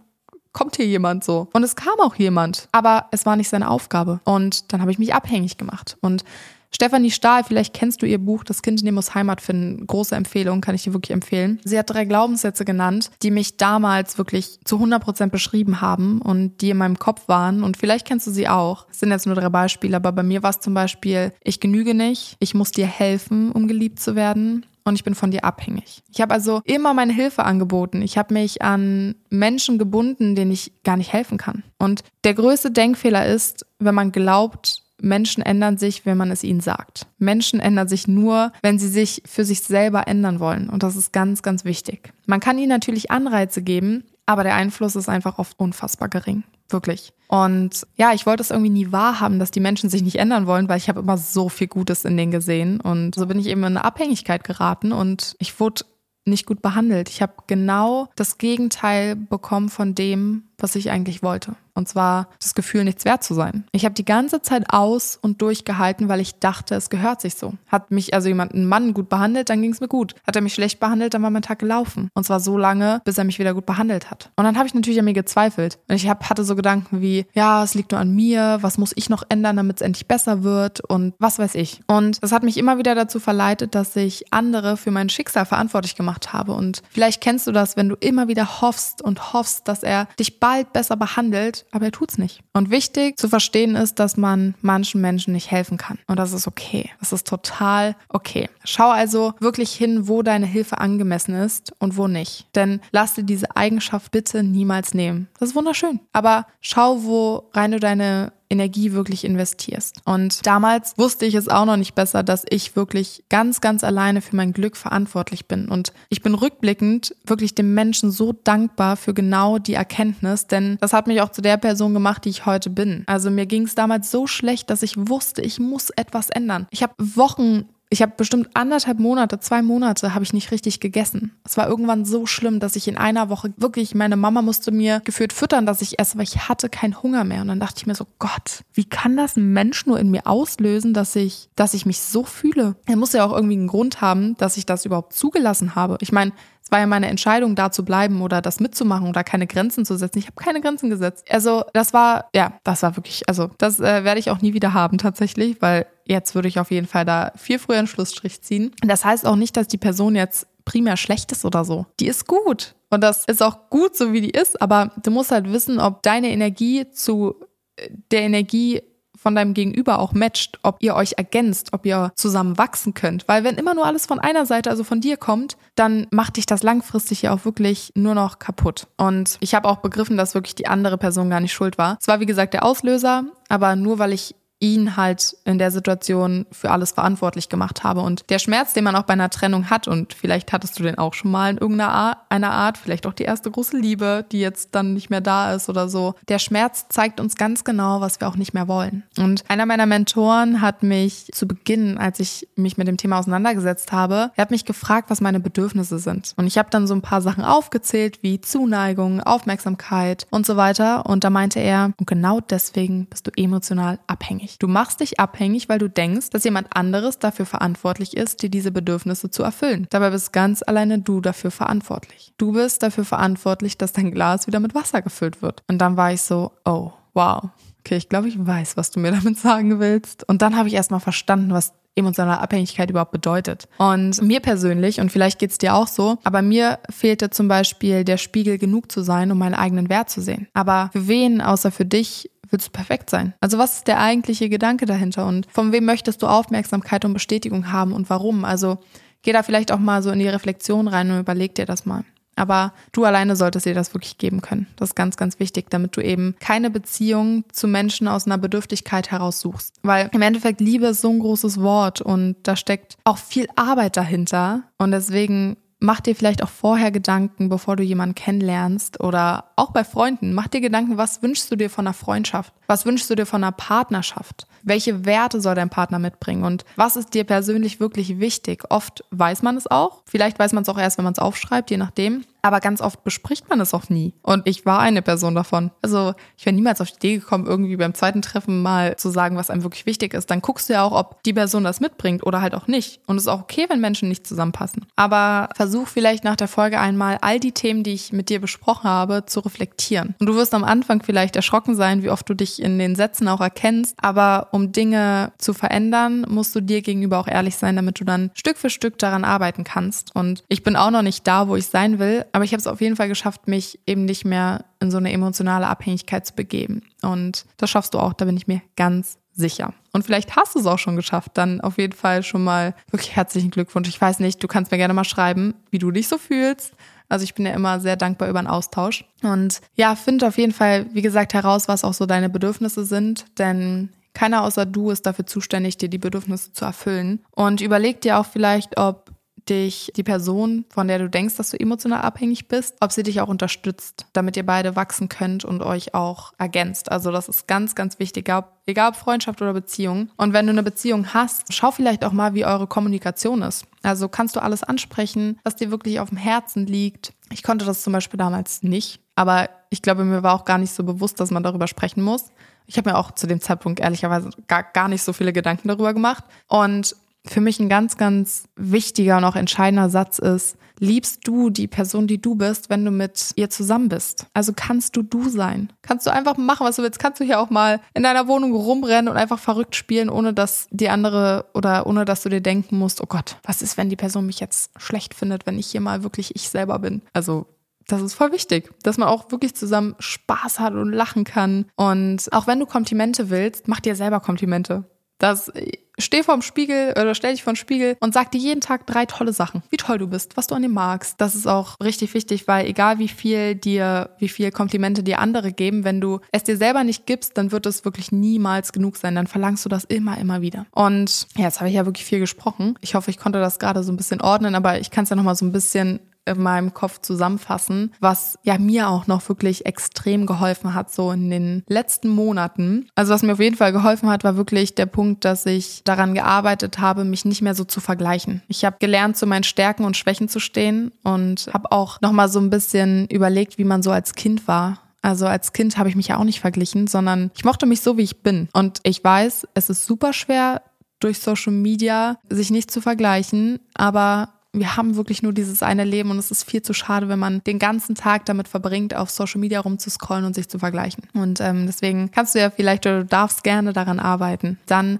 kommt 0.51 0.75
hier 0.75 0.88
jemand 0.88 1.24
so? 1.24 1.48
Und 1.53 1.63
es 1.63 1.75
kam 1.75 2.00
auch 2.00 2.15
jemand, 2.15 2.68
aber 2.72 3.08
es 3.12 3.25
war 3.25 3.36
nicht 3.36 3.50
seine 3.50 3.70
Aufgabe. 3.70 4.20
Und 4.24 4.72
dann 4.74 4.82
habe 4.82 4.91
ich 4.91 5.00
mich 5.00 5.13
abhängig 5.13 5.58
gemacht. 5.58 5.98
Und 6.01 6.24
Stefanie 6.72 7.10
Stahl, 7.10 7.44
vielleicht 7.44 7.74
kennst 7.74 8.01
du 8.01 8.06
ihr 8.06 8.20
Buch 8.20 8.44
Das 8.44 8.62
Kind 8.62 8.79
in 8.79 8.86
dem 8.86 8.96
muss 8.96 9.15
Heimat 9.15 9.41
finden. 9.41 9.88
Große 9.88 10.15
Empfehlung, 10.15 10.62
kann 10.62 10.75
ich 10.75 10.84
dir 10.84 10.94
wirklich 10.94 11.12
empfehlen. 11.12 11.60
Sie 11.63 11.77
hat 11.77 11.89
drei 11.89 12.06
Glaubenssätze 12.06 12.63
genannt, 12.63 13.10
die 13.24 13.32
mich 13.32 13.58
damals 13.58 14.18
wirklich 14.18 14.60
zu 14.63 14.75
100 14.75 15.03
Prozent 15.03 15.32
beschrieben 15.32 15.82
haben 15.82 16.22
und 16.22 16.62
die 16.62 16.70
in 16.70 16.77
meinem 16.77 17.00
Kopf 17.00 17.27
waren. 17.27 17.63
Und 17.63 17.77
vielleicht 17.77 18.06
kennst 18.06 18.27
du 18.27 18.32
sie 18.32 18.48
auch. 18.48 18.86
Es 18.91 19.00
sind 19.00 19.10
jetzt 19.10 19.25
nur 19.25 19.36
drei 19.36 19.50
Beispiele, 19.50 19.96
aber 19.96 20.12
bei 20.12 20.24
mir 20.24 20.44
war 20.44 20.51
es 20.51 20.60
zum 20.60 20.74
Beispiel, 20.74 21.34
ich 21.44 21.60
genüge 21.60 21.96
nicht, 21.96 22.36
ich 22.39 22.53
muss 22.53 22.72
dir 22.72 22.88
helfen, 22.88 23.51
um 23.51 23.68
geliebt 23.68 24.00
zu 24.00 24.15
werden 24.15 24.65
und 24.89 24.96
ich 24.96 25.03
bin 25.03 25.15
von 25.15 25.31
dir 25.31 25.46
abhängig. 25.46 26.03
Ich 26.12 26.19
habe 26.22 26.34
also 26.34 26.62
immer 26.65 26.93
meine 26.93 27.13
Hilfe 27.13 27.46
angeboten. 27.46 28.01
Ich 28.01 28.17
habe 28.17 28.34
mich 28.34 28.62
an 28.62 29.15
Menschen 29.29 29.77
gebunden, 29.77 30.36
denen 30.36 30.51
ich 30.51 30.74
gar 30.84 30.98
nicht 30.98 31.13
helfen 31.13 31.38
kann. 31.38 31.63
Und 31.77 32.03
der 32.24 32.34
größte 32.34 32.72
Denkfehler 32.72 33.25
ist, 33.25 33.65
wenn 33.79 33.96
man 33.96 34.12
glaubt, 34.12 34.84
Menschen 35.01 35.43
ändern 35.43 35.77
sich, 35.77 36.05
wenn 36.05 36.17
man 36.17 36.31
es 36.31 36.43
ihnen 36.43 36.60
sagt. 36.60 37.08
Menschen 37.17 37.60
ändern 37.60 37.88
sich 37.88 38.08
nur, 38.08 38.51
wenn 38.62 38.79
sie 38.79 38.89
sich 38.89 39.22
für 39.25 39.46
sich 39.46 39.62
selber 39.62 40.08
ändern 40.08 40.39
wollen. 40.39 40.69
Und 40.69 40.84
das 40.84 40.96
ist 40.96 41.13
ganz, 41.13 41.41
ganz 41.41 41.63
wichtig. 41.63 42.12
Man 42.25 42.39
kann 42.39 42.58
ihnen 42.58 42.69
natürlich 42.69 43.12
Anreize 43.12 43.62
geben, 43.62 44.03
aber 44.25 44.43
der 44.43 44.55
Einfluss 44.55 44.96
ist 44.96 45.10
einfach 45.10 45.39
oft 45.39 45.58
unfassbar 45.60 46.10
gering. 46.10 46.43
Wirklich. 46.69 47.13
Und 47.27 47.85
ja, 47.95 48.13
ich 48.13 48.25
wollte 48.25 48.41
es 48.41 48.49
irgendwie 48.49 48.71
nie 48.71 48.91
wahrhaben, 48.91 49.38
dass 49.38 49.51
die 49.51 49.59
Menschen 49.59 49.89
sich 49.89 50.01
nicht 50.01 50.17
ändern 50.17 50.47
wollen, 50.47 50.67
weil 50.67 50.77
ich 50.77 50.89
habe 50.89 50.99
immer 50.99 51.17
so 51.17 51.47
viel 51.49 51.67
Gutes 51.67 52.05
in 52.05 52.17
denen 52.17 52.31
gesehen. 52.31 52.81
Und 52.81 53.15
so 53.15 53.27
bin 53.27 53.39
ich 53.39 53.47
eben 53.47 53.61
in 53.61 53.77
eine 53.77 53.83
Abhängigkeit 53.83 54.43
geraten 54.43 54.91
und 54.91 55.35
ich 55.39 55.59
wurde 55.59 55.83
nicht 56.25 56.45
gut 56.45 56.61
behandelt. 56.61 57.09
Ich 57.09 57.21
habe 57.21 57.33
genau 57.47 58.09
das 58.15 58.38
Gegenteil 58.38 59.15
bekommen 59.15 59.69
von 59.69 59.95
dem, 59.95 60.49
was 60.63 60.75
ich 60.75 60.92
eigentlich 60.92 61.24
wollte. 61.24 61.56
Und 61.80 61.88
zwar 61.88 62.28
das 62.42 62.56
Gefühl, 62.56 62.84
nichts 62.84 63.06
wert 63.06 63.24
zu 63.24 63.34
sein. 63.34 63.63
Ich 63.72 63.86
habe 63.86 63.96
die 63.96 64.04
ganze 64.04 64.42
Zeit 64.42 64.66
aus 64.74 65.18
und 65.22 65.42
durchgehalten, 65.42 66.10
weil 66.10 66.20
ich 66.20 66.38
dachte, 66.39 66.75
es 66.75 66.89
gehört 66.89 67.22
sich 67.22 67.36
so. 67.36 67.54
Hat 67.68 67.89
mich 67.89 68.13
also 68.13 68.28
jemand, 68.28 68.54
ein 68.54 68.66
Mann 68.66 68.94
gut 68.94 69.08
behandelt, 69.08 69.50
dann 69.50 69.62
ging 69.62 69.72
es 69.72 69.80
mir 69.80 69.88
gut. 69.88 70.13
Hat 70.28 70.36
er 70.36 70.42
mich 70.42 70.54
schlecht 70.54 70.82
behandelt, 70.82 71.13
dann 71.13 71.24
war 71.24 71.30
mein 71.30 71.42
Tag 71.42 71.60
gelaufen. 71.60 72.10
Und 72.13 72.25
zwar 72.25 72.42
so 72.42 72.58
lange, 72.58 73.01
bis 73.06 73.18
er 73.18 73.24
mich 73.24 73.39
wieder 73.39 73.54
gut 73.54 73.66
behandelt 73.66 74.12
hat. 74.12 74.30
Und 74.36 74.44
dann 74.44 74.58
habe 74.58 74.68
ich 74.68 74.74
natürlich 74.74 75.00
an 75.00 75.06
mir 75.06 75.13
gezweifelt. 75.13 75.80
Und 75.88 75.96
ich 75.96 76.10
hab, 76.10 76.30
hatte 76.30 76.44
so 76.44 76.58
Gedanken 76.58 77.01
wie, 77.01 77.25
ja, 77.34 77.63
es 77.63 77.75
liegt 77.75 77.94
nur 77.94 78.01
an 78.01 78.13
mir, 78.13 78.58
was 78.60 78.78
muss 78.78 78.92
ich 78.96 79.10
noch 79.10 79.24
ändern, 79.30 79.56
damit 79.56 79.78
es 79.78 79.82
endlich 79.82 80.06
besser 80.06 80.44
wird 80.44 80.82
und 80.82 81.13
was 81.18 81.39
weiß 81.39 81.56
ich. 81.56 81.80
Und 81.88 82.22
das 82.22 82.34
hat 82.34 82.44
mich 82.44 82.58
immer 82.58 82.78
wieder 82.78 82.94
dazu 82.94 83.22
verleitet, 83.22 83.74
dass 83.74 83.96
ich 83.96 84.34
andere 84.34 84.75
für 84.75 84.92
mein 84.92 85.08
Schicksal 85.08 85.46
verantwortlich 85.46 85.96
gemacht 85.96 86.34
habe. 86.34 86.51
Und 86.51 86.82
vielleicht 86.89 87.22
kennst 87.22 87.48
du 87.48 87.54
das, 87.54 87.78
wenn 87.78 87.88
du 87.88 87.96
immer 87.96 88.28
wieder 88.28 88.60
hoffst 88.60 89.01
und 89.01 89.32
hoffst, 89.32 89.70
dass 89.70 89.82
er 89.82 90.10
dich 90.20 90.42
bald 90.42 90.49
besser 90.74 90.96
behandelt, 90.96 91.65
aber 91.72 91.86
er 91.86 91.91
tut's 91.91 92.18
nicht. 92.18 92.41
Und 92.53 92.70
wichtig 92.70 93.18
zu 93.18 93.29
verstehen 93.29 93.75
ist, 93.75 94.00
dass 94.00 94.18
man 94.18 94.56
manchen 94.62 95.01
Menschen 95.01 95.34
nicht 95.34 95.51
helfen 95.51 95.77
kann. 95.77 96.00
Und 96.08 96.18
das 96.18 96.34
ist 96.34 96.48
okay. 96.48 96.89
Das 97.00 97.13
ist 97.13 97.27
total 97.27 97.96
okay. 98.10 98.50
Schau 98.63 98.89
also 98.89 99.34
wirklich 99.39 99.72
hin, 99.72 100.08
wo 100.08 100.22
deine 100.22 100.46
Hilfe 100.46 100.79
angemessen 100.79 101.36
ist 101.36 101.74
und 101.79 101.98
wo 101.98 102.08
nicht. 102.08 102.48
Denn 102.56 102.82
lass 102.91 103.13
dir 103.13 103.24
diese 103.24 103.56
Eigenschaft 103.56 104.12
bitte 104.12 104.44
niemals 104.44 104.94
nehmen. 104.94 105.27
Das 105.39 105.50
ist 105.50 105.56
wunderschön. 105.56 106.00
Aber 106.13 106.48
schau, 106.62 107.03
wo 107.03 107.50
rein 107.53 107.72
du 107.72 107.79
deine 107.79 108.32
Energie 108.50 108.94
wirklich 108.94 109.24
investierst. 109.24 110.01
Und 110.06 110.46
damals 110.46 110.98
wusste 110.98 111.25
ich 111.25 111.36
es 111.36 111.48
auch 111.48 111.65
noch 111.65 111.77
nicht 111.77 111.96
besser, 111.96 112.24
dass 112.24 112.46
ich 112.50 112.75
wirklich 112.75 113.24
ganz, 113.29 113.62
ganz 113.62 113.84
alleine 113.84 114.22
für 114.22 114.36
mein 114.36 114.53
Glück 114.53 114.75
verantwortlich 114.75 115.48
bin. 115.48 115.70
Und 115.70 115.94
ich 116.10 116.22
bin 116.22 116.34
rückblickend 116.34 117.15
wirklich 117.25 117.56
dem 117.56 117.74
Menschen 117.74 118.12
so 118.12 118.34
dankbar 118.34 118.98
für 118.98 119.13
genau 119.13 119.60
die 119.60 119.74
Erkenntnis, 119.74 120.48
denn 120.48 120.77
das 120.82 120.94
hat 120.94 121.08
mich 121.08 121.22
auch 121.22 121.29
zu 121.29 121.41
der 121.41 121.58
Person 121.58 121.94
gemacht, 121.94 122.25
die 122.25 122.29
ich 122.29 122.46
heute 122.46 122.70
bin. 122.70 123.03
Also 123.06 123.29
mir 123.29 123.46
ging 123.46 123.63
es 123.63 123.75
damals 123.75 124.12
so 124.12 124.27
schlecht, 124.27 124.70
dass 124.70 124.84
ich 124.84 124.96
wusste, 124.98 125.41
ich 125.41 125.60
muss 125.60 125.89
etwas 125.91 126.29
ändern. 126.29 126.68
Ich 126.72 126.84
habe 126.84 126.94
Wochen 126.98 127.65
ich 127.91 128.03
habe 128.03 128.13
bestimmt 128.15 128.50
anderthalb 128.53 129.00
Monate, 129.00 129.39
zwei 129.39 129.63
Monate 129.63 130.13
habe 130.13 130.24
ich 130.24 130.31
nicht 130.31 130.51
richtig 130.51 130.79
gegessen. 130.79 131.31
Es 131.43 131.58
war 131.58 131.67
irgendwann 131.67 132.05
so 132.05 132.27
schlimm, 132.27 132.60
dass 132.60 132.75
ich 132.75 132.88
in 132.88 132.98
einer 132.98 133.29
Woche 133.29 133.51
wirklich, 133.58 133.96
meine 133.96 134.15
Mama 134.15 134.43
musste 134.43 134.72
mir 134.72 135.01
geführt 135.03 135.34
füttern, 135.34 135.65
dass 135.65 135.81
ich 135.81 135.98
esse, 135.98 136.17
weil 136.17 136.25
ich 136.25 136.48
hatte 136.48 136.69
keinen 136.69 137.01
Hunger 137.01 137.24
mehr. 137.24 137.41
Und 137.41 137.48
dann 137.48 137.60
dachte 137.60 137.77
ich 137.77 137.88
mir 137.88 137.96
so, 137.96 138.05
Gott, 138.19 138.63
wie 138.74 138.86
kann 138.86 139.17
das 139.17 139.38
ein 139.38 139.53
Mensch 139.53 139.88
nur 139.88 140.00
in 140.00 140.12
mir 140.12 140.27
auslösen, 140.27 140.93
dass 140.93 141.15
ich, 141.15 141.50
dass 141.55 141.74
ich 141.74 141.88
mich 141.88 142.00
so 142.00 142.24
fühle? 142.24 142.75
Er 142.86 142.96
muss 142.96 143.13
ja 143.13 143.25
auch 143.25 143.34
irgendwie 143.34 143.58
einen 143.58 143.67
Grund 143.67 144.01
haben, 144.01 144.36
dass 144.38 144.58
ich 144.58 144.67
das 144.67 144.86
überhaupt 144.86 145.13
zugelassen 145.13 145.74
habe. 145.74 145.98
Ich 146.01 146.12
meine, 146.12 146.31
war 146.71 146.79
ja 146.79 146.88
meine 146.88 147.07
Entscheidung, 147.07 147.55
da 147.55 147.71
zu 147.71 147.83
bleiben 147.83 148.21
oder 148.21 148.41
das 148.41 148.59
mitzumachen 148.59 149.07
oder 149.07 149.23
keine 149.23 149.47
Grenzen 149.47 149.85
zu 149.85 149.97
setzen. 149.97 150.19
Ich 150.19 150.27
habe 150.27 150.35
keine 150.35 150.61
Grenzen 150.61 150.89
gesetzt. 150.89 151.25
Also 151.29 151.63
das 151.73 151.93
war, 151.93 152.29
ja, 152.33 152.53
das 152.63 152.83
war 152.83 152.95
wirklich, 152.95 153.27
also 153.27 153.49
das 153.57 153.79
äh, 153.79 154.03
werde 154.03 154.19
ich 154.19 154.29
auch 154.29 154.41
nie 154.41 154.53
wieder 154.53 154.73
haben 154.73 154.97
tatsächlich, 154.97 155.61
weil 155.61 155.85
jetzt 156.05 156.35
würde 156.35 156.47
ich 156.47 156.59
auf 156.59 156.71
jeden 156.71 156.88
Fall 156.88 157.05
da 157.05 157.31
viel 157.35 157.59
früher 157.59 157.77
einen 157.77 157.88
Schlussstrich 157.88 158.41
ziehen. 158.41 158.71
Das 158.81 159.05
heißt 159.05 159.25
auch 159.25 159.35
nicht, 159.35 159.55
dass 159.57 159.67
die 159.67 159.77
Person 159.77 160.15
jetzt 160.15 160.47
primär 160.65 160.97
schlecht 160.97 161.31
ist 161.31 161.45
oder 161.45 161.65
so. 161.65 161.85
Die 161.99 162.07
ist 162.07 162.27
gut. 162.27 162.75
Und 162.89 163.01
das 163.01 163.25
ist 163.25 163.41
auch 163.41 163.69
gut, 163.69 163.95
so 163.95 164.13
wie 164.13 164.21
die 164.21 164.31
ist, 164.31 164.61
aber 164.61 164.91
du 165.01 165.11
musst 165.11 165.31
halt 165.31 165.51
wissen, 165.51 165.79
ob 165.79 166.03
deine 166.03 166.29
Energie 166.29 166.89
zu 166.91 167.35
äh, 167.75 167.89
der 168.11 168.21
Energie 168.21 168.81
von 169.19 169.35
deinem 169.35 169.53
Gegenüber 169.53 169.99
auch 169.99 170.13
matcht, 170.13 170.59
ob 170.63 170.77
ihr 170.79 170.95
euch 170.95 171.13
ergänzt, 171.17 171.73
ob 171.73 171.85
ihr 171.85 172.11
zusammen 172.15 172.57
wachsen 172.57 172.93
könnt. 172.93 173.27
Weil 173.27 173.43
wenn 173.43 173.55
immer 173.55 173.75
nur 173.75 173.85
alles 173.85 174.05
von 174.05 174.19
einer 174.19 174.45
Seite, 174.45 174.69
also 174.69 174.83
von 174.83 175.01
dir 175.01 175.17
kommt, 175.17 175.57
dann 175.75 176.07
macht 176.11 176.38
dich 176.38 176.45
das 176.45 176.63
langfristig 176.63 177.23
ja 177.23 177.33
auch 177.33 177.45
wirklich 177.45 177.91
nur 177.95 178.15
noch 178.15 178.39
kaputt. 178.39 178.88
Und 178.97 179.38
ich 179.41 179.53
habe 179.53 179.67
auch 179.67 179.77
begriffen, 179.77 180.17
dass 180.17 180.35
wirklich 180.35 180.55
die 180.55 180.67
andere 180.67 180.97
Person 180.97 181.29
gar 181.29 181.41
nicht 181.41 181.53
schuld 181.53 181.77
war. 181.77 181.97
Es 181.99 182.07
war 182.07 182.19
wie 182.19 182.25
gesagt 182.25 182.53
der 182.53 182.63
Auslöser, 182.63 183.25
aber 183.49 183.75
nur 183.75 183.99
weil 183.99 184.13
ich 184.13 184.35
ihn 184.60 184.98
halt 184.98 185.38
in 185.46 185.58
der 185.58 185.72
Situation 185.72 186.46
für 186.51 186.72
alles 186.72 186.92
verantwortlich 186.92 187.50
gemacht 187.50 187.84
habe. 187.84 188.01
Und 188.01 188.30
der 188.30 188.39
Schmerz, 188.39 188.74
den 188.74 188.84
man 188.84 188.96
auch 188.96 189.04
bei 189.04 189.13
einer 189.13 189.30
Trennung 189.30 189.70
hat, 189.70 189.88
und 189.88 190.13
vielleicht 190.13 190.51
hattest 190.51 190.78
du 190.78 190.84
den 190.84 190.98
auch 190.98 191.13
schon 191.13 191.32
mal 191.32 191.51
in 191.51 191.58
irgendeiner 191.58 191.92
Art, 191.92 192.18
einer 192.30 192.51
Art, 192.51 192.78
vielleicht 192.78 193.08
auch 193.08 193.13
die 193.13 193.24
erste 193.24 193.50
große 193.50 193.78
Liebe, 193.78 194.25
die 194.32 194.39
jetzt 194.39 194.75
dann 194.75 194.94
nicht 194.94 195.10
mehr 195.10 195.22
da 195.22 195.54
ist 195.54 195.70
oder 195.70 195.88
so. 195.88 196.16
Der 196.28 196.39
Schmerz 196.39 196.88
zeigt 196.89 197.20
uns 197.20 197.36
ganz 197.36 197.63
genau, 197.63 198.01
was 198.01 198.20
wir 198.20 198.28
auch 198.28 198.36
nicht 198.36 198.54
mehr 198.54 198.68
wollen. 198.68 199.04
Und 199.18 199.44
einer 199.48 199.66
meiner 199.66 199.86
Mentoren 199.86 200.62
hat 200.62 200.84
mich 200.84 201.30
zu 201.34 201.48
Beginn, 201.48 201.98
als 201.98 202.20
ich 202.20 202.48
mich 202.56 202.78
mit 202.78 202.88
dem 202.88 202.98
Thema 202.98 203.20
auseinandergesetzt 203.20 203.92
habe, 203.92 204.32
er 204.36 204.42
hat 204.42 204.51
mich 204.51 204.66
gefragt, 204.66 205.10
was 205.10 205.22
meine 205.22 205.39
Bedürfnisse 205.39 206.00
sind. 206.00 206.34
Und 206.36 206.48
ich 206.48 206.58
habe 206.58 206.70
dann 206.70 206.88
so 206.88 206.94
ein 206.94 207.01
paar 207.01 207.22
Sachen 207.22 207.46
aufgezählt, 207.46 208.20
wie 208.22 208.42
Zuneigung, 208.42 209.22
Aufmerksamkeit 209.22 210.28
und 210.32 210.46
so 210.46 210.58
weiter. 210.58 211.06
Und 211.06 211.24
da 211.24 211.30
meinte 211.30 211.60
er, 211.60 211.94
und 211.98 212.08
genau 212.08 212.42
deswegen 212.42 213.06
bist 213.06 213.28
du 213.28 213.32
emotional 213.36 214.00
abhängig 214.08 214.49
abhängig. 214.50 214.60
Du 214.60 214.68
machst 214.68 215.00
dich 215.00 215.20
abhängig, 215.20 215.70
weil 215.70 215.79
du 215.79 215.89
denkst, 215.89 216.29
dass 216.32 216.44
jemand 216.44 216.68
anderes 216.75 217.20
dafür 217.20 217.46
verantwortlich 217.46 218.18
ist, 218.18 218.41
dir 218.41 218.50
diese 218.50 218.72
Bedürfnisse 218.72 219.29
zu 219.29 219.44
erfüllen. 219.44 219.88
Dabei 219.89 220.10
bist 220.12 220.34
ganz 220.34 220.63
alleine 220.65 221.00
du 221.00 221.22
dafür 221.22 221.51
verantwortlich. 221.51 222.34
Du 222.38 222.53
bist 222.53 222.82
dafür 222.84 223.06
verantwortlich, 223.06 223.77
dass 223.77 223.94
dein 223.94 224.12
Glas 224.12 224.48
wieder 224.48 224.60
mit 224.60 224.75
Wasser 224.75 225.01
gefüllt 225.01 225.41
wird. 225.41 225.63
Und 225.68 225.79
dann 225.79 225.98
war 225.98 226.12
ich 226.12 226.22
so, 226.22 226.51
oh, 226.65 226.91
wow. 227.13 227.50
Okay, 227.79 227.98
ich 227.98 228.09
glaube, 228.09 228.27
ich 228.27 228.36
weiß, 228.38 228.77
was 228.77 228.91
du 228.91 229.00
mir 229.00 229.12
damit 229.24 229.38
sagen 229.38 229.79
willst. 229.79 230.27
Und 230.27 230.41
dann 230.41 230.55
habe 230.55 230.67
ich 230.67 230.75
erstmal 230.75 231.00
verstanden, 231.00 231.51
was 231.51 231.74
emotionale 231.95 232.39
Abhängigkeit 232.39 232.89
überhaupt 232.89 233.12
bedeutet. 233.12 233.67
Und 233.77 234.21
mir 234.21 234.39
persönlich, 234.39 235.00
und 235.00 235.12
vielleicht 235.12 235.38
geht 235.39 235.51
es 235.51 235.57
dir 235.57 235.75
auch 235.75 235.88
so, 235.88 236.17
aber 236.24 236.41
mir 236.41 236.79
fehlte 236.89 237.29
zum 237.29 237.48
Beispiel 237.48 238.03
der 238.03 238.17
Spiegel 238.17 238.57
genug 238.57 238.91
zu 238.91 239.01
sein, 239.01 239.31
um 239.31 239.38
meinen 239.38 239.55
eigenen 239.55 239.89
Wert 239.89 240.09
zu 240.09 240.21
sehen. 240.21 240.48
Aber 240.53 240.89
für 240.93 241.07
wen 241.07 241.41
außer 241.41 241.71
für 241.71 241.86
dich 241.86 242.31
willst 242.50 242.67
du 242.67 242.71
perfekt 242.71 243.09
sein? 243.09 243.33
Also 243.41 243.57
was 243.57 243.77
ist 243.77 243.88
der 243.88 244.00
eigentliche 244.00 244.50
Gedanke 244.50 244.86
dahinter 244.86 245.27
und 245.27 245.48
von 245.51 245.71
wem 245.71 245.86
möchtest 245.86 246.21
du 246.21 246.27
Aufmerksamkeit 246.27 247.05
und 247.05 247.13
Bestätigung 247.13 247.71
haben 247.71 247.91
und 247.93 248.09
warum? 248.09 248.45
Also 248.45 248.79
geh 249.21 249.33
da 249.33 249.43
vielleicht 249.43 249.71
auch 249.71 249.79
mal 249.79 250.01
so 250.01 250.09
in 250.09 250.19
die 250.19 250.27
Reflexion 250.27 250.88
rein 250.88 251.12
und 251.12 251.19
überleg 251.19 251.55
dir 251.55 251.65
das 251.65 251.86
mal. 251.86 252.03
Aber 252.39 252.74
du 252.91 253.03
alleine 253.03 253.36
solltest 253.36 253.65
dir 253.65 253.74
das 253.74 253.93
wirklich 253.93 254.17
geben 254.17 254.41
können. 254.41 254.67
Das 254.77 254.89
ist 254.89 254.96
ganz, 254.96 255.17
ganz 255.17 255.39
wichtig, 255.39 255.69
damit 255.69 255.96
du 255.98 256.01
eben 256.01 256.36
keine 256.39 256.69
Beziehung 256.69 257.43
zu 257.51 257.67
Menschen 257.67 258.08
aus 258.08 258.25
einer 258.25 258.38
Bedürftigkeit 258.38 259.12
heraussuchst. 259.12 259.75
Weil 259.84 260.10
im 260.13 260.22
Endeffekt 260.22 260.62
Liebe 260.62 260.88
ist 260.88 261.01
so 261.01 261.10
ein 261.10 261.19
großes 261.19 261.62
Wort 261.62 262.01
und 262.01 262.36
da 262.43 262.55
steckt 262.55 262.98
auch 263.03 263.17
viel 263.17 263.48
Arbeit 263.55 263.98
dahinter. 263.98 264.63
Und 264.77 264.91
deswegen 264.91 265.58
mach 265.79 266.01
dir 266.01 266.15
vielleicht 266.15 266.43
auch 266.43 266.50
vorher 266.50 266.91
Gedanken, 266.91 267.50
bevor 267.50 267.75
du 267.75 267.83
jemanden 267.83 268.15
kennenlernst 268.15 269.00
oder 269.00 269.45
auch 269.55 269.71
bei 269.71 269.83
Freunden. 269.83 270.33
Mach 270.33 270.48
dir 270.48 270.62
Gedanken, 270.62 270.98
was 270.98 271.21
wünschst 271.24 271.50
du 271.51 271.55
dir 271.55 271.69
von 271.69 271.88
einer 271.88 271.93
Freundschaft? 271.93 272.53
Was 272.67 272.86
wünschst 272.86 273.09
du 273.09 273.15
dir 273.15 273.25
von 273.25 273.43
einer 273.43 273.51
Partnerschaft? 273.51 274.48
Welche 274.62 275.05
Werte 275.05 275.39
soll 275.41 275.55
dein 275.55 275.69
Partner 275.69 276.00
mitbringen? 276.00 276.43
Und 276.43 276.65
was 276.75 276.95
ist 276.95 277.13
dir 277.13 277.24
persönlich 277.24 277.79
wirklich 277.79 278.19
wichtig? 278.19 278.63
Oft 278.69 279.03
weiß 279.12 279.41
man 279.41 279.55
es 279.57 279.67
auch. 279.67 280.01
Vielleicht 280.05 280.38
weiß 280.38 280.53
man 280.53 280.63
es 280.63 280.69
auch 280.69 280.77
erst, 280.77 280.98
wenn 280.98 281.05
man 281.05 281.13
es 281.13 281.19
aufschreibt, 281.19 281.71
je 281.71 281.77
nachdem. 281.77 282.25
Aber 282.41 282.60
ganz 282.60 282.81
oft 282.81 283.03
bespricht 283.03 283.50
man 283.50 283.60
es 283.60 283.74
auch 283.74 283.89
nie. 283.89 284.13
Und 284.22 284.48
ich 284.48 284.65
war 284.65 284.79
eine 284.79 285.01
Person 285.01 285.36
davon. 285.36 285.72
Also 285.81 286.13
ich 286.38 286.46
wäre 286.46 286.55
niemals 286.55 286.81
auf 286.81 286.91
die 286.91 286.96
Idee 286.96 287.17
gekommen, 287.17 287.46
irgendwie 287.46 287.75
beim 287.77 287.93
zweiten 287.93 288.22
Treffen 288.22 288.62
mal 288.62 288.96
zu 288.98 289.10
sagen, 289.10 289.36
was 289.36 289.50
einem 289.50 289.63
wirklich 289.63 289.86
wichtig 289.86 290.13
ist. 290.13 290.31
Dann 290.31 290.41
guckst 290.41 290.69
du 290.69 290.74
ja 290.74 290.84
auch, 290.84 290.91
ob 290.91 291.24
die 291.24 291.34
Person 291.34 291.63
das 291.63 291.79
mitbringt 291.79 292.25
oder 292.25 292.41
halt 292.41 292.55
auch 292.55 292.67
nicht. 292.67 293.01
Und 293.08 293.17
es 293.17 293.24
ist 293.24 293.27
auch 293.27 293.41
okay, 293.41 293.65
wenn 293.67 293.81
Menschen 293.81 294.10
nicht 294.10 294.25
zusammenpassen. 294.25 294.86
Aber 294.96 295.50
versuch 295.55 295.88
vielleicht 295.88 296.24
nach 296.24 296.36
der 296.36 296.48
Folge 296.48 296.79
einmal 296.79 297.17
all 297.22 297.39
die 297.39 297.51
Themen, 297.51 297.84
die 297.84 297.93
ich 297.93 298.13
mit 298.13 298.29
dir 298.29 298.39
besprochen 298.39 298.89
habe, 298.89 299.25
zu 299.25 299.41
reflektieren. 299.41 300.15
Und 300.19 300.27
du 300.27 300.36
wirst 300.36 300.53
am 300.53 300.63
Anfang 300.63 301.01
vielleicht 301.03 301.36
erschrocken 301.36 301.75
sein, 301.75 302.03
wie 302.03 302.10
oft 302.10 302.29
du 302.29 302.34
dich 302.34 302.62
in 302.62 302.79
den 302.79 302.96
Sätzen 302.96 303.27
auch 303.27 303.41
erkennst. 303.41 303.96
Aber 304.01 304.50
um 304.51 304.72
Dinge 304.72 305.31
zu 305.38 305.53
verändern, 305.53 306.25
musst 306.29 306.55
du 306.55 306.62
dir 306.62 306.81
gegenüber 306.81 307.19
auch 307.19 307.27
ehrlich 307.27 307.55
sein, 307.55 307.75
damit 307.75 308.00
du 308.00 308.05
dann 308.05 308.31
Stück 308.34 308.58
für 308.58 308.69
Stück 308.69 308.98
daran 308.98 309.25
arbeiten 309.25 309.63
kannst. 309.63 310.15
Und 310.15 310.43
ich 310.48 310.63
bin 310.63 310.75
auch 310.75 310.91
noch 310.91 311.01
nicht 311.01 311.27
da, 311.27 311.48
wo 311.48 311.55
ich 311.55 311.67
sein 311.67 312.00
will, 312.00 312.25
aber 312.33 312.43
ich 312.43 312.51
habe 312.51 312.59
es 312.59 312.67
auf 312.67 312.81
jeden 312.81 312.95
Fall 312.95 313.07
geschafft, 313.07 313.48
mich 313.48 313.79
eben 313.86 314.05
nicht 314.05 314.25
mehr 314.25 314.65
in 314.79 314.91
so 314.91 314.98
eine 314.98 315.12
emotionale 315.12 315.67
Abhängigkeit 315.67 316.25
zu 316.25 316.33
begeben. 316.33 316.81
Und 317.01 317.45
das 317.57 317.69
schaffst 317.69 317.93
du 317.93 318.00
auch, 318.00 318.13
da 318.13 318.25
bin 318.25 318.38
ich 318.38 318.48
mir 318.48 318.62
ganz 318.75 319.17
sicher. 319.31 319.74
Und 319.91 320.05
vielleicht 320.05 320.36
hast 320.36 320.55
du 320.55 320.59
es 320.59 320.65
auch 320.65 320.77
schon 320.77 320.95
geschafft, 320.95 321.31
dann 321.36 321.62
auf 321.62 321.77
jeden 321.77 321.93
Fall 321.93 322.24
schon 322.24 322.43
mal 322.43 322.75
wirklich 322.91 323.15
herzlichen 323.15 323.51
Glückwunsch. 323.51 323.89
Ich 323.89 324.00
weiß 324.00 324.19
nicht, 324.19 324.43
du 324.43 324.48
kannst 324.48 324.71
mir 324.71 324.77
gerne 324.77 324.93
mal 324.93 325.03
schreiben, 325.03 325.55
wie 325.71 325.79
du 325.79 325.91
dich 325.91 326.07
so 326.07 326.17
fühlst. 326.17 326.74
Also 327.07 327.24
ich 327.24 327.33
bin 327.33 327.45
ja 327.45 327.53
immer 327.53 327.79
sehr 327.79 327.95
dankbar 327.95 328.29
über 328.29 328.39
einen 328.39 328.48
Austausch. 328.48 329.05
Und 329.24 329.62
ja, 329.75 329.95
finde 329.95 330.27
auf 330.27 330.38
jeden 330.38 330.53
Fall, 330.53 330.86
wie 330.93 331.01
gesagt, 331.01 331.33
heraus, 331.33 331.67
was 331.67 331.83
auch 331.83 331.95
so 331.95 332.05
deine 332.05 332.29
Bedürfnisse 332.29 332.86
sind. 332.86 333.25
Denn 333.39 333.89
keiner 334.13 334.43
außer 334.43 334.65
du 334.65 334.91
ist 334.91 335.05
dafür 335.05 335.25
zuständig, 335.25 335.77
dir 335.77 335.89
die 335.89 335.98
Bedürfnisse 335.98 336.51
zu 336.51 336.65
erfüllen. 336.65 337.24
Und 337.31 337.62
überleg 337.62 338.01
dir 338.01 338.19
auch 338.19 338.25
vielleicht, 338.25 338.77
ob 338.77 339.12
dich 339.48 339.91
die 339.96 340.03
Person, 340.03 340.65
von 340.69 340.88
der 340.88 341.00
du 341.00 341.10
denkst, 341.10 341.36
dass 341.38 341.51
du 341.51 341.60
emotional 341.60 342.01
abhängig 342.01 342.48
bist, 342.48 342.75
ob 342.79 342.91
sie 342.91 343.03
dich 343.03 343.22
auch 343.22 343.27
unterstützt, 343.27 344.05
damit 344.13 344.38
ihr 344.38 344.46
beide 344.46 344.75
wachsen 344.75 345.10
könnt 345.10 345.46
und 345.46 345.62
euch 345.62 345.93
auch 345.93 346.34
ergänzt. 346.38 346.91
Also 346.91 347.12
das 347.12 347.29
ist 347.29 347.48
ganz, 347.48 347.75
ganz 347.75 348.00
wichtig, 348.00 348.29
egal 348.65 348.89
ob 348.89 348.96
Freundschaft 348.96 349.41
oder 349.41 349.53
Beziehung. 349.53 350.10
Und 350.17 350.34
wenn 350.34 350.46
du 350.46 350.51
eine 350.51 350.63
Beziehung 350.63 351.13
hast, 351.13 351.53
schau 351.53 351.72
vielleicht 351.72 352.03
auch 352.03 352.12
mal, 352.12 352.34
wie 352.34 352.46
eure 352.46 352.67
Kommunikation 352.67 353.41
ist. 353.41 353.65
Also 353.84 354.10
kannst 354.10 354.36
du 354.36 354.41
alles 354.41 354.63
ansprechen, 354.63 355.39
was 355.43 355.55
dir 355.55 355.72
wirklich 355.72 356.00
auf 356.00 356.10
dem 356.10 356.17
Herzen 356.17 356.65
liegt. 356.65 357.13
Ich 357.31 357.43
konnte 357.43 357.65
das 357.65 357.84
zum 357.84 357.93
Beispiel 357.93 358.17
damals 358.17 358.63
nicht, 358.63 359.00
aber 359.15 359.50
ich 359.69 359.81
glaube, 359.81 360.03
mir 360.03 360.24
war 360.24 360.34
auch 360.34 360.46
gar 360.46 360.58
nicht 360.58 360.74
so 360.74 360.84
bewusst, 360.84 361.19
dass 361.19 361.31
man 361.31 361.43
darüber 361.43 361.67
sprechen 361.67 362.01
muss. 362.01 362.31
Ich 362.65 362.77
habe 362.77 362.91
mir 362.91 362.98
auch 362.98 363.12
zu 363.12 363.25
dem 363.25 363.41
Zeitpunkt 363.41 363.79
ehrlicherweise 363.79 364.29
gar, 364.48 364.63
gar 364.63 364.88
nicht 364.88 365.01
so 365.01 365.13
viele 365.13 365.34
Gedanken 365.34 365.67
darüber 365.67 365.93
gemacht. 365.93 366.24
Und 366.48 366.96
für 367.29 367.41
mich 367.41 367.59
ein 367.59 367.69
ganz, 367.69 367.98
ganz 367.98 368.45
wichtiger 368.55 369.17
und 369.17 369.24
auch 369.24 369.36
entscheidender 369.36 369.89
Satz 369.89 370.19
ist, 370.19 370.57
liebst 370.79 371.27
du 371.27 371.50
die 371.50 371.67
Person, 371.67 372.07
die 372.07 372.21
du 372.21 372.36
bist, 372.36 372.69
wenn 372.69 372.86
du 372.86 372.91
mit 372.91 373.31
ihr 373.36 373.50
zusammen 373.50 373.89
bist? 373.89 374.25
Also 374.33 374.53
kannst 374.55 374.95
du 374.95 375.03
du 375.03 375.29
sein? 375.29 375.71
Kannst 375.81 376.07
du 376.07 376.12
einfach 376.12 376.38
machen, 376.38 376.65
was 376.65 376.77
du 376.77 376.83
willst? 376.83 377.00
Kannst 377.00 377.19
du 377.19 377.25
hier 377.25 377.39
auch 377.39 377.50
mal 377.50 377.81
in 377.93 378.03
deiner 378.03 378.27
Wohnung 378.27 378.53
rumrennen 378.53 379.09
und 379.09 379.17
einfach 379.17 379.39
verrückt 379.39 379.75
spielen, 379.75 380.09
ohne 380.09 380.33
dass 380.33 380.67
die 380.71 380.89
andere 380.89 381.45
oder 381.53 381.86
ohne 381.86 382.05
dass 382.05 382.24
du 382.24 382.29
dir 382.29 382.41
denken 382.41 382.77
musst, 382.77 383.01
oh 383.01 383.07
Gott, 383.07 383.38
was 383.43 383.62
ist, 383.62 383.77
wenn 383.77 383.89
die 383.89 383.95
Person 383.95 384.25
mich 384.25 384.39
jetzt 384.39 384.71
schlecht 384.77 385.13
findet, 385.13 385.45
wenn 385.45 385.59
ich 385.59 385.67
hier 385.67 385.81
mal 385.81 386.03
wirklich 386.03 386.36
ich 386.36 386.50
selber 386.50 386.79
bin? 386.79 387.01
Also 387.13 387.45
das 387.88 388.01
ist 388.01 388.13
voll 388.13 388.31
wichtig, 388.31 388.69
dass 388.83 388.98
man 388.98 389.09
auch 389.09 389.31
wirklich 389.31 389.55
zusammen 389.55 389.95
Spaß 389.98 390.59
hat 390.59 390.74
und 390.74 390.91
lachen 390.91 391.24
kann. 391.24 391.65
Und 391.75 392.31
auch 392.31 392.45
wenn 392.45 392.59
du 392.59 392.67
Komplimente 392.67 393.29
willst, 393.29 393.67
mach 393.67 393.79
dir 393.79 393.95
selber 393.95 394.19
Komplimente. 394.19 394.86
Das 395.19 395.51
steh 395.99 396.23
vorm 396.23 396.41
Spiegel 396.41 396.91
oder 396.91 397.13
stell 397.13 397.33
dich 397.33 397.43
vor 397.43 397.53
den 397.53 397.57
Spiegel 397.57 397.97
und 397.99 398.13
sag 398.13 398.31
dir 398.31 398.39
jeden 398.39 398.61
Tag 398.61 398.88
drei 398.88 399.05
tolle 399.05 399.33
Sachen. 399.33 399.63
Wie 399.69 399.77
toll 399.77 399.97
du 399.97 400.07
bist, 400.07 400.38
was 400.38 400.47
du 400.47 400.55
an 400.55 400.61
dir 400.61 400.69
magst. 400.69 401.19
Das 401.19 401.35
ist 401.35 401.47
auch 401.47 401.75
richtig 401.83 402.13
wichtig, 402.13 402.47
weil 402.47 402.65
egal 402.65 402.99
wie 402.99 403.07
viel 403.07 403.55
dir, 403.55 404.11
wie 404.17 404.29
viel 404.29 404.51
Komplimente 404.51 405.03
dir 405.03 405.19
andere 405.19 405.51
geben, 405.51 405.83
wenn 405.83 406.01
du 406.01 406.19
es 406.31 406.43
dir 406.43 406.57
selber 406.57 406.83
nicht 406.83 407.05
gibst, 407.05 407.38
dann 407.38 407.51
wird 407.51 407.65
es 407.65 407.85
wirklich 407.85 408.11
niemals 408.11 408.71
genug 408.71 408.97
sein. 408.97 409.15
Dann 409.15 409.27
verlangst 409.27 409.65
du 409.65 409.69
das 409.69 409.83
immer, 409.83 410.17
immer 410.17 410.41
wieder. 410.41 410.65
Und 410.71 411.27
ja, 411.35 411.43
jetzt 411.43 411.59
habe 411.59 411.69
ich 411.69 411.75
ja 411.75 411.85
wirklich 411.85 412.05
viel 412.05 412.19
gesprochen. 412.19 412.75
Ich 412.81 412.95
hoffe, 412.95 413.11
ich 413.11 413.17
konnte 413.17 413.39
das 413.39 413.59
gerade 413.59 413.83
so 413.83 413.91
ein 413.91 413.97
bisschen 413.97 414.21
ordnen, 414.21 414.55
aber 414.55 414.79
ich 414.79 414.91
kann 414.91 415.03
es 415.03 415.09
ja 415.09 415.15
nochmal 415.15 415.35
so 415.35 415.45
ein 415.45 415.51
bisschen 415.51 415.99
in 416.29 416.41
meinem 416.41 416.74
Kopf 416.74 417.01
zusammenfassen, 417.01 417.93
was 418.00 418.38
ja 418.43 418.57
mir 418.57 418.89
auch 418.89 419.07
noch 419.07 419.27
wirklich 419.29 419.65
extrem 419.65 420.25
geholfen 420.25 420.74
hat, 420.74 420.91
so 420.93 421.12
in 421.12 421.29
den 421.29 421.63
letzten 421.67 422.09
Monaten. 422.09 422.88
Also 422.95 423.13
was 423.13 423.24
mir 423.24 423.33
auf 423.33 423.39
jeden 423.39 423.57
Fall 423.57 423.71
geholfen 423.71 424.09
hat, 424.09 424.24
war 424.24 424.38
wirklich 424.38 424.75
der 424.75 424.86
Punkt, 424.86 425.25
dass 425.25 425.45
ich 425.45 425.83
daran 425.83 426.13
gearbeitet 426.13 426.79
habe, 426.79 427.03
mich 427.03 427.25
nicht 427.25 427.41
mehr 427.41 427.55
so 427.55 427.63
zu 427.63 427.79
vergleichen. 427.81 428.41
Ich 428.48 428.65
habe 428.65 428.77
gelernt, 428.79 429.17
zu 429.17 429.27
meinen 429.27 429.43
Stärken 429.43 429.86
und 429.86 429.98
Schwächen 429.98 430.29
zu 430.29 430.39
stehen 430.39 430.91
und 431.03 431.50
habe 431.53 431.71
auch 431.71 432.01
nochmal 432.01 432.29
so 432.29 432.39
ein 432.39 432.50
bisschen 432.50 433.07
überlegt, 433.07 433.57
wie 433.57 433.63
man 433.63 433.83
so 433.83 433.91
als 433.91 434.13
Kind 434.13 434.48
war. 434.48 434.79
Also 435.01 435.25
als 435.27 435.53
Kind 435.53 435.77
habe 435.77 435.89
ich 435.89 435.95
mich 435.95 436.09
ja 436.09 436.17
auch 436.17 436.24
nicht 436.24 436.41
verglichen, 436.41 436.88
sondern 436.88 437.31
ich 437.36 437.45
mochte 437.45 437.65
mich 437.65 437.81
so, 437.81 437.98
wie 437.98 438.03
ich 438.03 438.21
bin. 438.21 438.50
Und 438.53 438.79
ich 438.83 439.03
weiß, 439.03 439.48
es 439.53 439.69
ist 439.69 439.86
super 439.86 440.13
schwer, 440.13 440.62
durch 441.00 441.19
Social 441.19 441.53
Media 441.53 442.17
sich 442.29 442.51
nicht 442.51 442.71
zu 442.71 442.81
vergleichen, 442.81 443.59
aber 443.74 444.33
wir 444.51 444.75
haben 444.75 444.96
wirklich 444.96 445.22
nur 445.22 445.34
dieses 445.34 445.62
eine 445.62 445.84
Leben 445.84 446.10
und 446.10 446.18
es 446.18 446.32
ist 446.32 446.44
viel 446.44 446.62
zu 446.62 446.74
schade, 446.74 447.08
wenn 447.08 447.20
man 447.20 447.44
den 447.44 447.60
ganzen 447.60 447.96
Tag 447.96 448.25
damit 448.25 448.48
verbringt, 448.48 448.96
auf 448.96 449.10
Social 449.10 449.39
Media 449.39 449.60
rumzuscrollen 449.60 450.25
und 450.25 450.34
sich 450.34 450.50
zu 450.50 450.58
vergleichen. 450.58 451.03
Und 451.13 451.39
ähm, 451.39 451.68
deswegen 451.68 452.10
kannst 452.12 452.34
du 452.34 452.39
ja 452.39 452.50
vielleicht 452.50 452.86
oder 452.86 453.00
du 453.00 453.06
darfst 453.06 453.44
gerne 453.44 453.74
daran 453.74 454.00
arbeiten. 454.00 454.58
Dann 454.65 455.00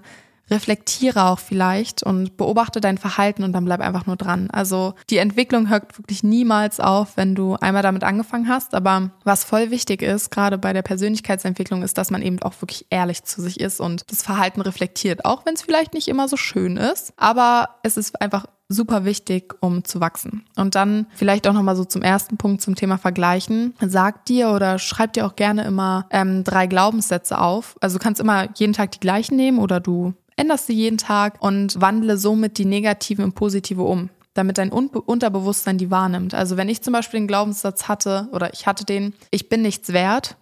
reflektiere 0.50 1.26
auch 1.26 1.38
vielleicht 1.38 2.02
und 2.02 2.36
beobachte 2.36 2.80
dein 2.80 2.98
Verhalten 2.98 3.44
und 3.44 3.52
dann 3.52 3.64
bleib 3.64 3.80
einfach 3.80 4.06
nur 4.06 4.16
dran. 4.16 4.50
Also 4.50 4.94
die 5.08 5.18
Entwicklung 5.18 5.68
hört 5.68 5.96
wirklich 5.98 6.22
niemals 6.22 6.80
auf, 6.80 7.16
wenn 7.16 7.34
du 7.34 7.54
einmal 7.54 7.82
damit 7.82 8.04
angefangen 8.04 8.48
hast. 8.48 8.74
Aber 8.74 9.10
was 9.24 9.44
voll 9.44 9.70
wichtig 9.70 10.02
ist, 10.02 10.30
gerade 10.30 10.58
bei 10.58 10.72
der 10.72 10.82
Persönlichkeitsentwicklung, 10.82 11.82
ist, 11.82 11.98
dass 11.98 12.10
man 12.10 12.22
eben 12.22 12.42
auch 12.42 12.54
wirklich 12.60 12.86
ehrlich 12.90 13.22
zu 13.22 13.40
sich 13.40 13.60
ist 13.60 13.80
und 13.80 14.10
das 14.10 14.22
Verhalten 14.22 14.60
reflektiert, 14.60 15.24
auch 15.24 15.46
wenn 15.46 15.54
es 15.54 15.62
vielleicht 15.62 15.94
nicht 15.94 16.08
immer 16.08 16.28
so 16.28 16.36
schön 16.36 16.76
ist. 16.76 17.12
Aber 17.16 17.76
es 17.82 17.96
ist 17.96 18.20
einfach 18.20 18.46
super 18.70 19.04
wichtig, 19.04 19.54
um 19.60 19.84
zu 19.84 20.00
wachsen. 20.00 20.44
Und 20.56 20.74
dann 20.74 21.06
vielleicht 21.14 21.46
auch 21.46 21.52
nochmal 21.52 21.76
so 21.76 21.84
zum 21.84 22.00
ersten 22.00 22.38
Punkt 22.38 22.62
zum 22.62 22.76
Thema 22.76 22.96
Vergleichen. 22.96 23.74
Sag 23.80 24.24
dir 24.24 24.50
oder 24.50 24.78
schreib 24.78 25.12
dir 25.12 25.26
auch 25.26 25.36
gerne 25.36 25.64
immer 25.64 26.06
ähm, 26.10 26.44
drei 26.44 26.66
Glaubenssätze 26.66 27.38
auf. 27.38 27.76
Also 27.80 27.98
du 27.98 28.02
kannst 28.02 28.20
immer 28.20 28.48
jeden 28.54 28.72
Tag 28.72 28.92
die 28.92 29.00
gleichen 29.00 29.36
nehmen 29.36 29.58
oder 29.58 29.80
du 29.80 30.14
änderst 30.36 30.68
sie 30.68 30.74
jeden 30.74 30.98
Tag 30.98 31.42
und 31.42 31.80
wandle 31.80 32.16
somit 32.16 32.56
die 32.56 32.64
negativen 32.64 33.26
in 33.26 33.32
positive 33.32 33.82
um 33.82 34.08
damit 34.34 34.58
dein 34.58 34.70
Unterbewusstsein 34.70 35.76
die 35.76 35.90
wahrnimmt. 35.90 36.34
Also 36.34 36.56
wenn 36.56 36.68
ich 36.68 36.82
zum 36.82 36.92
Beispiel 36.92 37.20
den 37.20 37.26
Glaubenssatz 37.26 37.88
hatte 37.88 38.28
oder 38.32 38.54
ich 38.54 38.66
hatte 38.66 38.84
den, 38.84 39.12
ich 39.30 39.48
bin 39.48 39.60
nichts 39.60 39.92
wert, 39.92 40.36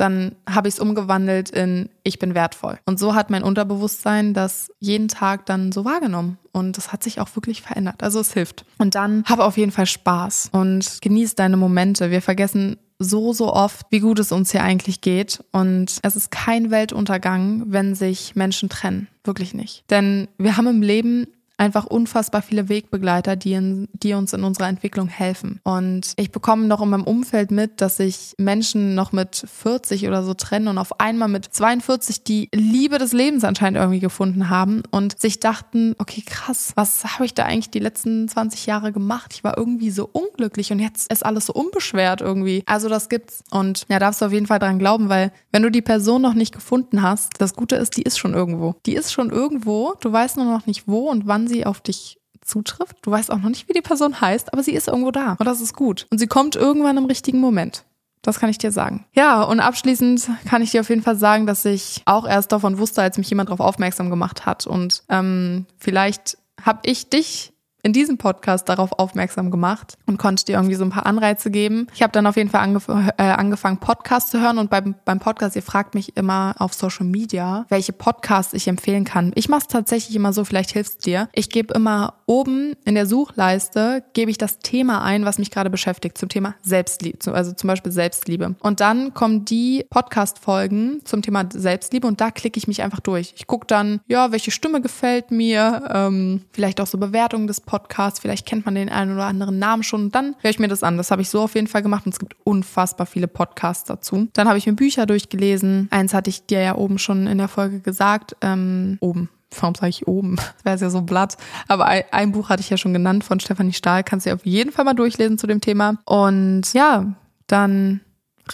dann 0.00 0.34
habe 0.48 0.68
ich 0.68 0.74
es 0.74 0.80
umgewandelt 0.80 1.50
in 1.50 1.88
ich 2.02 2.18
bin 2.18 2.34
wertvoll. 2.34 2.78
Und 2.86 2.98
so 2.98 3.14
hat 3.14 3.30
mein 3.30 3.42
Unterbewusstsein 3.42 4.34
das 4.34 4.70
jeden 4.78 5.08
Tag 5.08 5.46
dann 5.46 5.72
so 5.72 5.84
wahrgenommen. 5.84 6.38
Und 6.52 6.76
das 6.76 6.92
hat 6.92 7.02
sich 7.02 7.20
auch 7.20 7.28
wirklich 7.36 7.62
verändert. 7.62 8.02
Also 8.02 8.20
es 8.20 8.32
hilft. 8.32 8.64
Und 8.78 8.94
dann 8.94 9.24
habe 9.26 9.44
auf 9.44 9.56
jeden 9.56 9.72
Fall 9.72 9.86
Spaß 9.86 10.50
und 10.52 11.00
genieß 11.02 11.34
deine 11.34 11.56
Momente. 11.56 12.10
Wir 12.10 12.22
vergessen 12.22 12.78
so, 12.98 13.32
so 13.32 13.52
oft, 13.52 13.86
wie 13.90 14.00
gut 14.00 14.18
es 14.18 14.30
uns 14.30 14.52
hier 14.52 14.62
eigentlich 14.62 15.00
geht. 15.00 15.42
Und 15.52 15.98
es 16.02 16.16
ist 16.16 16.30
kein 16.30 16.70
Weltuntergang, 16.70 17.64
wenn 17.66 17.94
sich 17.94 18.36
Menschen 18.36 18.68
trennen. 18.68 19.08
Wirklich 19.24 19.54
nicht. 19.54 19.84
Denn 19.90 20.28
wir 20.38 20.56
haben 20.56 20.66
im 20.66 20.82
Leben 20.82 21.26
einfach 21.60 21.84
unfassbar 21.84 22.40
viele 22.40 22.68
Wegbegleiter, 22.70 23.36
die, 23.36 23.52
in, 23.52 23.88
die 23.92 24.14
uns 24.14 24.32
in 24.32 24.44
unserer 24.44 24.68
Entwicklung 24.68 25.08
helfen. 25.08 25.60
Und 25.62 26.14
ich 26.16 26.32
bekomme 26.32 26.66
noch 26.66 26.80
in 26.80 26.88
meinem 26.88 27.04
Umfeld 27.04 27.50
mit, 27.50 27.82
dass 27.82 27.98
sich 27.98 28.34
Menschen 28.38 28.94
noch 28.94 29.12
mit 29.12 29.44
40 29.46 30.08
oder 30.08 30.24
so 30.24 30.32
trennen 30.32 30.68
und 30.68 30.78
auf 30.78 30.98
einmal 31.00 31.28
mit 31.28 31.44
42 31.44 32.24
die 32.24 32.48
Liebe 32.54 32.96
des 32.96 33.12
Lebens 33.12 33.44
anscheinend 33.44 33.78
irgendwie 33.78 34.00
gefunden 34.00 34.48
haben 34.48 34.82
und 34.90 35.20
sich 35.20 35.38
dachten, 35.38 35.94
okay, 35.98 36.22
krass, 36.24 36.72
was 36.76 37.04
habe 37.04 37.26
ich 37.26 37.34
da 37.34 37.44
eigentlich 37.44 37.70
die 37.70 37.78
letzten 37.78 38.26
20 38.26 38.64
Jahre 38.64 38.90
gemacht? 38.90 39.32
Ich 39.34 39.44
war 39.44 39.58
irgendwie 39.58 39.90
so 39.90 40.08
unglücklich 40.10 40.72
und 40.72 40.78
jetzt 40.78 41.12
ist 41.12 41.26
alles 41.26 41.46
so 41.46 41.52
unbeschwert 41.52 42.22
irgendwie. 42.22 42.62
Also 42.64 42.88
das 42.88 43.10
gibt's. 43.10 43.44
Und 43.50 43.84
ja, 43.90 43.98
darfst 43.98 44.22
du 44.22 44.24
auf 44.24 44.32
jeden 44.32 44.46
Fall 44.46 44.60
dran 44.60 44.78
glauben, 44.78 45.10
weil 45.10 45.30
wenn 45.52 45.62
du 45.62 45.70
die 45.70 45.82
Person 45.82 46.22
noch 46.22 46.34
nicht 46.34 46.54
gefunden 46.54 47.02
hast, 47.02 47.34
das 47.38 47.54
Gute 47.54 47.76
ist, 47.76 47.98
die 47.98 48.02
ist 48.02 48.18
schon 48.18 48.32
irgendwo. 48.32 48.76
Die 48.86 48.94
ist 48.94 49.12
schon 49.12 49.28
irgendwo. 49.28 49.92
Du 50.00 50.10
weißt 50.10 50.38
nur 50.38 50.46
noch 50.46 50.64
nicht 50.64 50.88
wo 50.88 51.10
und 51.10 51.26
wann 51.26 51.49
sie 51.50 51.66
auf 51.66 51.80
dich 51.80 52.18
zutrifft. 52.40 52.96
Du 53.02 53.10
weißt 53.10 53.30
auch 53.30 53.38
noch 53.38 53.48
nicht, 53.48 53.68
wie 53.68 53.72
die 53.72 53.82
Person 53.82 54.20
heißt, 54.20 54.52
aber 54.52 54.62
sie 54.62 54.72
ist 54.72 54.88
irgendwo 54.88 55.10
da. 55.10 55.36
Und 55.38 55.46
das 55.46 55.60
ist 55.60 55.74
gut. 55.74 56.06
Und 56.10 56.18
sie 56.18 56.26
kommt 56.26 56.56
irgendwann 56.56 56.96
im 56.96 57.04
richtigen 57.04 57.38
Moment. 57.38 57.84
Das 58.22 58.38
kann 58.38 58.50
ich 58.50 58.58
dir 58.58 58.70
sagen. 58.70 59.06
Ja, 59.14 59.42
und 59.42 59.60
abschließend 59.60 60.28
kann 60.46 60.62
ich 60.62 60.70
dir 60.70 60.82
auf 60.82 60.90
jeden 60.90 61.02
Fall 61.02 61.16
sagen, 61.16 61.46
dass 61.46 61.64
ich 61.64 62.02
auch 62.04 62.26
erst 62.26 62.52
davon 62.52 62.78
wusste, 62.78 63.02
als 63.02 63.16
mich 63.16 63.30
jemand 63.30 63.48
darauf 63.48 63.60
aufmerksam 63.60 64.10
gemacht 64.10 64.44
hat. 64.44 64.66
Und 64.66 65.04
ähm, 65.08 65.66
vielleicht 65.78 66.36
habe 66.62 66.80
ich 66.84 67.08
dich 67.08 67.52
in 67.82 67.92
diesem 67.92 68.18
Podcast 68.18 68.68
darauf 68.68 68.92
aufmerksam 68.98 69.50
gemacht 69.50 69.96
und 70.06 70.18
konnte 70.18 70.44
dir 70.44 70.56
irgendwie 70.56 70.74
so 70.74 70.84
ein 70.84 70.90
paar 70.90 71.06
Anreize 71.06 71.50
geben. 71.50 71.86
Ich 71.94 72.02
habe 72.02 72.12
dann 72.12 72.26
auf 72.26 72.36
jeden 72.36 72.50
Fall 72.50 72.62
angef 72.62 72.88
äh, 72.88 73.22
angefangen, 73.22 73.78
Podcasts 73.78 74.30
zu 74.30 74.40
hören 74.40 74.58
und 74.58 74.70
beim, 74.70 74.94
beim 75.04 75.18
Podcast, 75.18 75.56
ihr 75.56 75.62
fragt 75.62 75.94
mich 75.94 76.16
immer 76.16 76.54
auf 76.58 76.74
Social 76.74 77.06
Media, 77.06 77.66
welche 77.68 77.92
Podcasts 77.92 78.52
ich 78.54 78.68
empfehlen 78.68 79.04
kann. 79.04 79.32
Ich 79.34 79.48
mache 79.48 79.62
es 79.62 79.68
tatsächlich 79.68 80.16
immer 80.16 80.32
so, 80.32 80.44
vielleicht 80.44 80.70
hilft 80.70 81.06
dir. 81.06 81.28
Ich 81.32 81.50
gebe 81.50 81.74
immer 81.74 82.14
oben 82.26 82.74
in 82.84 82.94
der 82.94 83.06
Suchleiste, 83.06 84.04
gebe 84.12 84.30
ich 84.30 84.38
das 84.38 84.58
Thema 84.58 85.02
ein, 85.02 85.24
was 85.24 85.38
mich 85.38 85.50
gerade 85.50 85.70
beschäftigt, 85.70 86.18
zum 86.18 86.28
Thema 86.28 86.54
Selbstliebe, 86.62 87.32
also 87.32 87.52
zum 87.52 87.68
Beispiel 87.68 87.92
Selbstliebe. 87.92 88.54
Und 88.60 88.80
dann 88.80 89.14
kommen 89.14 89.44
die 89.44 89.84
Podcast-Folgen 89.90 91.00
zum 91.04 91.22
Thema 91.22 91.44
Selbstliebe 91.52 92.06
und 92.06 92.20
da 92.20 92.30
klicke 92.30 92.58
ich 92.58 92.68
mich 92.68 92.82
einfach 92.82 93.00
durch. 93.00 93.34
Ich 93.36 93.46
gucke 93.46 93.66
dann, 93.66 94.00
ja, 94.06 94.32
welche 94.32 94.50
Stimme 94.50 94.80
gefällt 94.80 95.30
mir, 95.30 95.88
ähm, 95.92 96.42
vielleicht 96.52 96.80
auch 96.80 96.86
so 96.86 96.98
Bewertungen 96.98 97.46
des 97.46 97.60
Podcast. 97.70 98.20
Vielleicht 98.20 98.46
kennt 98.46 98.64
man 98.66 98.74
den 98.74 98.88
einen 98.88 99.14
oder 99.14 99.26
anderen 99.26 99.60
Namen 99.60 99.84
schon. 99.84 100.10
Dann 100.10 100.34
höre 100.40 100.50
ich 100.50 100.58
mir 100.58 100.66
das 100.66 100.82
an. 100.82 100.96
Das 100.96 101.12
habe 101.12 101.22
ich 101.22 101.30
so 101.30 101.42
auf 101.42 101.54
jeden 101.54 101.68
Fall 101.68 101.82
gemacht 101.82 102.04
und 102.04 102.12
es 102.12 102.18
gibt 102.18 102.34
unfassbar 102.42 103.06
viele 103.06 103.28
Podcasts 103.28 103.84
dazu. 103.84 104.28
Dann 104.32 104.48
habe 104.48 104.58
ich 104.58 104.66
mir 104.66 104.72
Bücher 104.72 105.06
durchgelesen. 105.06 105.86
Eins 105.92 106.12
hatte 106.12 106.30
ich 106.30 106.46
dir 106.46 106.60
ja 106.60 106.74
oben 106.74 106.98
schon 106.98 107.28
in 107.28 107.38
der 107.38 107.46
Folge 107.46 107.78
gesagt. 107.78 108.36
Ähm, 108.40 108.98
oben. 109.00 109.30
Warum 109.58 109.76
sage 109.76 109.90
ich 109.90 110.08
oben? 110.08 110.36
Das 110.64 110.80
wäre 110.80 110.80
ja 110.80 110.90
so 110.90 111.02
blatt. 111.02 111.36
Aber 111.68 111.86
ein, 111.86 112.02
ein, 112.10 112.32
Buch 112.32 112.48
hatte 112.48 112.60
ich 112.60 112.70
ja 112.70 112.76
schon 112.76 112.92
genannt 112.92 113.22
von 113.22 113.38
Stefanie 113.38 113.72
Stahl. 113.72 114.02
Kannst 114.02 114.26
du 114.26 114.30
dir 114.30 114.34
auf 114.34 114.44
jeden 114.44 114.72
Fall 114.72 114.84
mal 114.84 114.94
durchlesen 114.94 115.38
zu 115.38 115.46
dem 115.46 115.60
Thema. 115.60 115.98
Und 116.04 116.72
ja, 116.72 117.06
dann 117.46 118.00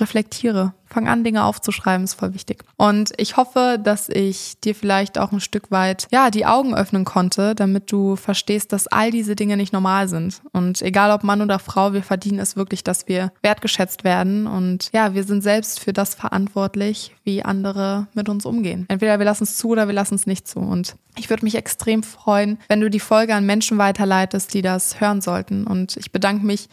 reflektiere. 0.00 0.74
Fang 0.88 1.08
an, 1.08 1.24
Dinge 1.24 1.44
aufzuschreiben, 1.44 2.04
ist 2.04 2.14
voll 2.14 2.32
wichtig. 2.32 2.64
Und 2.76 3.12
ich 3.16 3.36
hoffe, 3.36 3.78
dass 3.82 4.08
ich 4.08 4.60
dir 4.60 4.74
vielleicht 4.74 5.18
auch 5.18 5.32
ein 5.32 5.40
Stück 5.40 5.70
weit, 5.70 6.06
ja, 6.12 6.30
die 6.30 6.46
Augen 6.46 6.76
öffnen 6.76 7.04
konnte, 7.04 7.54
damit 7.54 7.90
du 7.90 8.14
verstehst, 8.14 8.72
dass 8.72 8.86
all 8.86 9.10
diese 9.10 9.34
Dinge 9.34 9.56
nicht 9.56 9.72
normal 9.72 10.08
sind. 10.08 10.40
Und 10.52 10.80
egal 10.82 11.10
ob 11.10 11.24
Mann 11.24 11.42
oder 11.42 11.58
Frau, 11.58 11.92
wir 11.92 12.04
verdienen 12.04 12.38
es 12.38 12.56
wirklich, 12.56 12.84
dass 12.84 13.08
wir 13.08 13.32
wertgeschätzt 13.42 14.04
werden. 14.04 14.46
Und 14.46 14.90
ja, 14.92 15.14
wir 15.14 15.24
sind 15.24 15.42
selbst 15.42 15.80
für 15.80 15.92
das 15.92 16.14
verantwortlich, 16.14 17.14
wie 17.24 17.42
andere 17.42 18.06
mit 18.14 18.28
uns 18.28 18.46
umgehen. 18.46 18.86
Entweder 18.88 19.18
wir 19.18 19.26
lassen 19.26 19.44
es 19.44 19.56
zu 19.56 19.70
oder 19.70 19.88
wir 19.88 19.94
lassen 19.94 20.14
es 20.14 20.26
nicht 20.26 20.46
zu. 20.46 20.60
Und 20.60 20.94
ich 21.18 21.30
würde 21.30 21.44
mich 21.44 21.56
extrem 21.56 22.04
freuen, 22.04 22.58
wenn 22.68 22.80
du 22.80 22.90
die 22.90 23.00
Folge 23.00 23.34
an 23.34 23.44
Menschen 23.44 23.78
weiterleitest, 23.78 24.54
die 24.54 24.62
das 24.62 25.00
hören 25.00 25.20
sollten. 25.20 25.66
Und 25.66 25.96
ich 25.96 26.12
bedanke 26.12 26.46
mich 26.46 26.68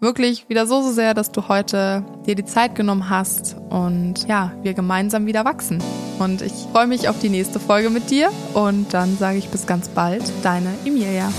wirklich 0.00 0.48
wieder 0.48 0.66
so, 0.66 0.82
so 0.82 0.92
sehr, 0.92 1.14
dass 1.14 1.32
du 1.32 1.48
heute 1.48 2.04
dir 2.26 2.34
die 2.34 2.44
Zeit 2.44 2.74
genommen 2.74 3.10
hast 3.10 3.56
und 3.70 4.26
ja, 4.28 4.52
wir 4.62 4.74
gemeinsam 4.74 5.26
wieder 5.26 5.44
wachsen. 5.44 5.82
Und 6.18 6.42
ich 6.42 6.52
freue 6.72 6.86
mich 6.86 7.08
auf 7.08 7.18
die 7.18 7.28
nächste 7.28 7.60
Folge 7.60 7.90
mit 7.90 8.10
dir 8.10 8.30
und 8.54 8.92
dann 8.94 9.16
sage 9.16 9.38
ich 9.38 9.48
bis 9.48 9.66
ganz 9.66 9.88
bald, 9.88 10.22
deine 10.42 10.70
Emilia. 10.84 11.32